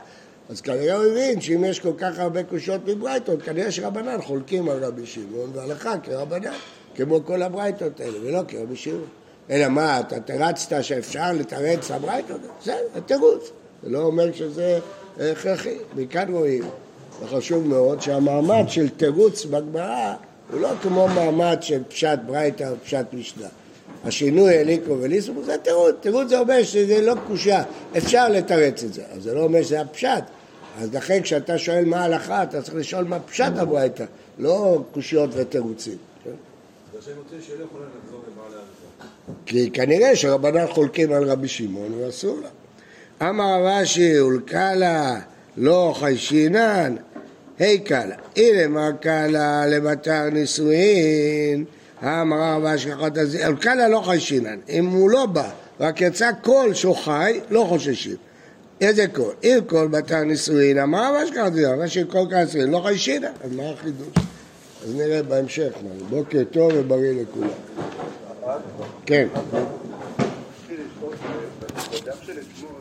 אז 0.49 0.61
כנראה 0.61 0.97
הוא 0.97 1.05
הבין 1.05 1.41
שאם 1.41 1.65
יש 1.65 1.81
כל 1.81 1.93
כך 1.99 2.19
הרבה 2.19 2.43
קושיות 2.43 2.81
מברייתות, 2.87 3.43
כנראה 3.43 3.73
שרבנן 3.73 4.23
חולקים 4.23 4.69
על 4.69 4.85
רבי 4.85 5.07
שמעון 5.07 5.51
והלכה 5.55 5.99
כרבנן, 5.99 6.53
כמו 6.95 7.25
כל 7.25 7.43
הברייתות 7.43 8.01
האלה, 8.01 8.19
ולא 8.23 8.41
כרבי 8.49 8.77
שמעון. 8.77 9.07
אלא 9.51 9.69
מה, 9.69 10.01
אתה 10.01 10.21
תרצת 10.21 10.77
שאפשר 10.83 11.33
לתרץ 11.33 11.91
הברייתות? 11.91 12.41
זה 12.65 12.75
תירוץ. 13.07 13.51
זה 13.83 13.91
לא 13.91 13.99
אומר 13.99 14.33
שזה 14.33 14.79
הכרחי. 15.21 15.77
מכאן 15.97 16.33
רואים, 16.33 16.65
וחשוב 17.23 17.67
מאוד, 17.67 18.01
שהמעמד 18.01 18.65
של 18.69 18.89
תירוץ 18.89 19.45
בגמרא 19.45 20.15
הוא 20.53 20.61
לא 20.61 20.71
כמו 20.83 21.09
מעמד 21.09 21.57
של 21.61 21.83
פשט 21.89 22.19
ברייתא 22.27 22.65
או 22.71 22.75
פשט 22.85 23.07
משנה. 23.13 23.49
השינוי 24.05 24.59
אליקו 24.59 24.97
וליסו 25.01 25.45
זה 25.45 25.59
תירוץ, 25.59 25.95
תירוץ 26.01 26.29
זה 26.29 26.39
אומר 26.39 26.63
שזה 26.63 27.01
לא 27.01 27.15
קושה, 27.27 27.63
אפשר 27.97 28.29
לתרץ 28.29 28.85
את 28.85 28.95
זה, 28.95 29.03
אז 29.13 29.23
זה 29.23 29.35
לא 29.35 29.41
אומר 29.41 29.63
שזה 29.63 29.81
הפשט, 29.81 30.25
אז 30.79 30.95
לכן 30.95 31.23
כשאתה 31.23 31.59
שואל 31.59 31.85
מה 31.85 32.01
ההלכה, 32.01 32.43
אתה 32.43 32.63
צריך 32.63 32.75
לשאול 32.75 33.05
מה 33.05 33.21
פשט 33.21 33.53
הברייתא, 33.57 34.05
לא 34.39 34.83
קושיות 34.93 35.31
ותירוצים. 35.33 35.97
כי 39.47 39.71
כנראה 39.71 40.17
שרבנן 40.17 40.67
חולקים 40.67 41.13
על 41.13 41.31
רבי 41.31 41.49
שמעון 41.49 41.95
ואסור 41.95 42.41
לה. 42.43 43.29
אמר 43.29 43.67
רש"י, 43.67 44.21
ולקלה 44.21 45.21
לא 45.57 45.95
חיישינן, 45.99 46.97
היי 47.59 47.79
קלה, 47.79 48.17
הנה 48.37 48.69
מה 48.69 48.91
קלה 49.01 49.67
למטר 49.67 50.31
נישואין 50.33 51.65
אמרה 52.05 52.57
רבה 52.57 52.73
השגחת 52.73 53.19
הזיו, 53.19 53.47
אלקנה 53.47 53.89
לא 53.89 54.01
חיישינן, 54.01 54.59
אם 54.69 54.87
הוא 54.87 55.11
לא 55.11 55.27
בא, 55.27 55.51
רק 55.81 56.01
יצא 56.01 56.31
קול 56.43 56.75
שהוא 56.75 56.97
חי, 56.97 57.41
לא 57.51 57.67
חוששים. 57.69 58.17
איזה 58.81 59.07
קול? 59.07 59.33
אם 59.45 59.59
קול 59.67 59.89
בתר 59.89 60.23
נישואין, 60.23 60.79
אמרה 60.79 61.09
רבה 61.09 61.19
השגחת 61.23 61.53
הזיו, 61.53 61.75
אבל 61.75 61.87
שקול 61.87 62.27
כאן 62.31 62.45
נישואין, 62.45 62.71
לא 62.71 62.81
חיישינן, 62.81 63.33
אז 63.45 63.53
מה 63.53 63.71
החידוש? 63.71 64.09
אז 64.85 64.95
נראה 64.95 65.23
בהמשך, 65.23 65.73
בוקר 66.11 66.43
טוב 66.51 66.73
ובריא 66.75 67.23
לכולם. 67.23 67.49
כן. 69.07 69.29
בדף 71.93 72.23
של 72.23 72.33
אתמול, 72.33 72.81